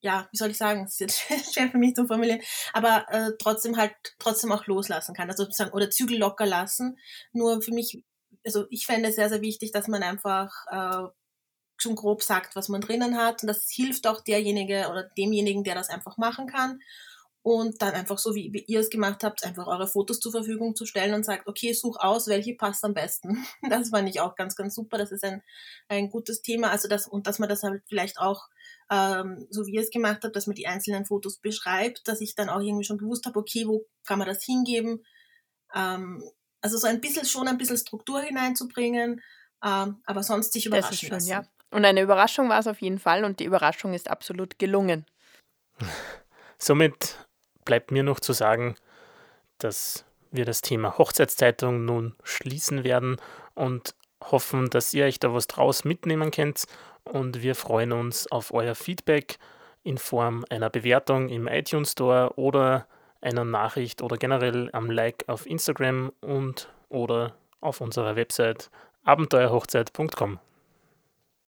ja, 0.00 0.28
wie 0.30 0.36
soll 0.36 0.50
ich 0.50 0.56
sagen, 0.56 0.84
es 0.84 0.92
ist 0.92 1.00
jetzt 1.00 1.20
schwer 1.54 1.68
für 1.70 1.78
mich 1.78 1.94
zu 1.94 2.06
formulieren, 2.06 2.40
aber 2.72 3.06
äh, 3.10 3.32
trotzdem 3.38 3.76
halt 3.76 3.94
trotzdem 4.18 4.52
auch 4.52 4.66
loslassen 4.66 5.14
kann, 5.14 5.28
also 5.28 5.44
sozusagen 5.44 5.72
oder 5.72 5.90
Zügel 5.90 6.18
locker 6.18 6.46
lassen. 6.46 6.96
Nur 7.32 7.60
für 7.62 7.72
mich, 7.72 8.04
also 8.44 8.66
ich 8.70 8.86
fände 8.86 9.08
es 9.08 9.16
sehr, 9.16 9.28
sehr 9.28 9.42
wichtig, 9.42 9.72
dass 9.72 9.88
man 9.88 10.02
einfach 10.02 10.52
äh, 10.70 11.08
schon 11.76 11.96
grob 11.96 12.22
sagt, 12.22 12.56
was 12.56 12.68
man 12.68 12.80
drinnen 12.80 13.16
hat. 13.16 13.42
Und 13.42 13.48
das 13.48 13.70
hilft 13.70 14.06
auch 14.06 14.20
derjenige 14.20 14.88
oder 14.90 15.04
demjenigen, 15.16 15.64
der 15.64 15.74
das 15.74 15.90
einfach 15.90 16.16
machen 16.16 16.46
kann. 16.46 16.80
Und 17.42 17.80
dann 17.80 17.94
einfach 17.94 18.18
so, 18.18 18.34
wie, 18.34 18.52
wie 18.52 18.64
ihr 18.66 18.80
es 18.80 18.90
gemacht 18.90 19.22
habt, 19.22 19.44
einfach 19.44 19.68
eure 19.68 19.86
Fotos 19.86 20.18
zur 20.18 20.32
Verfügung 20.32 20.74
zu 20.74 20.84
stellen 20.84 21.14
und 21.14 21.24
sagt, 21.24 21.46
okay, 21.46 21.72
such 21.74 21.96
aus, 22.00 22.26
welche 22.26 22.56
passt 22.56 22.84
am 22.84 22.92
besten. 22.92 23.46
Das 23.70 23.90
fand 23.90 24.08
ich 24.08 24.20
auch 24.20 24.34
ganz, 24.34 24.56
ganz 24.56 24.74
super. 24.74 24.98
Das 24.98 25.12
ist 25.12 25.22
ein, 25.22 25.42
ein 25.88 26.10
gutes 26.10 26.42
Thema. 26.42 26.70
Also 26.70 26.88
das, 26.88 27.06
und 27.06 27.28
dass 27.28 27.38
man 27.38 27.48
das 27.48 27.62
halt 27.62 27.84
vielleicht 27.86 28.18
auch, 28.18 28.48
ähm, 28.90 29.46
so 29.50 29.64
wie 29.66 29.74
ihr 29.74 29.82
es 29.82 29.90
gemacht 29.90 30.22
habt, 30.24 30.34
dass 30.34 30.48
man 30.48 30.56
die 30.56 30.66
einzelnen 30.66 31.04
Fotos 31.04 31.38
beschreibt, 31.38 32.08
dass 32.08 32.20
ich 32.20 32.34
dann 32.34 32.48
auch 32.48 32.60
irgendwie 32.60 32.84
schon 32.84 32.98
gewusst 32.98 33.26
habe, 33.26 33.38
okay, 33.38 33.68
wo 33.68 33.86
kann 34.04 34.18
man 34.18 34.26
das 34.26 34.42
hingeben? 34.42 35.04
Ähm, 35.72 36.24
also 36.60 36.78
so 36.78 36.88
ein 36.88 37.00
bisschen 37.00 37.26
schon 37.26 37.46
ein 37.46 37.58
bisschen 37.58 37.76
Struktur 37.76 38.20
hineinzubringen, 38.22 39.22
ähm, 39.64 40.02
aber 40.04 40.24
sonst 40.24 40.52
sich 40.52 40.66
überraschen 40.66 40.90
das 40.90 40.94
ist 40.94 41.00
schön, 41.00 41.10
lassen. 41.10 41.28
Ja. 41.28 41.46
Und 41.70 41.84
eine 41.84 42.02
Überraschung 42.02 42.48
war 42.48 42.58
es 42.58 42.66
auf 42.66 42.80
jeden 42.80 42.98
Fall 42.98 43.24
und 43.24 43.40
die 43.40 43.44
Überraschung 43.44 43.92
ist 43.92 44.10
absolut 44.10 44.58
gelungen. 44.58 45.04
Somit 46.58 47.26
bleibt 47.64 47.90
mir 47.90 48.02
noch 48.02 48.20
zu 48.20 48.32
sagen, 48.32 48.76
dass 49.58 50.04
wir 50.30 50.44
das 50.44 50.60
Thema 50.60 50.98
Hochzeitszeitung 50.98 51.84
nun 51.84 52.14
schließen 52.22 52.84
werden 52.84 53.16
und 53.54 53.94
hoffen, 54.22 54.70
dass 54.70 54.94
ihr 54.94 55.04
euch 55.04 55.20
da 55.20 55.32
was 55.34 55.46
draus 55.46 55.84
mitnehmen 55.84 56.30
könnt. 56.30 56.64
Und 57.04 57.42
wir 57.42 57.54
freuen 57.54 57.92
uns 57.92 58.30
auf 58.30 58.52
euer 58.52 58.74
Feedback 58.74 59.38
in 59.82 59.98
Form 59.98 60.44
einer 60.50 60.70
Bewertung 60.70 61.28
im 61.28 61.46
iTunes 61.46 61.92
Store 61.92 62.32
oder 62.36 62.86
einer 63.20 63.44
Nachricht 63.44 64.02
oder 64.02 64.16
generell 64.16 64.70
am 64.72 64.90
Like 64.90 65.24
auf 65.28 65.46
Instagram 65.46 66.12
und 66.20 66.68
oder 66.88 67.36
auf 67.60 67.80
unserer 67.80 68.16
Website 68.16 68.70
abenteuerhochzeit.com. 69.04 70.40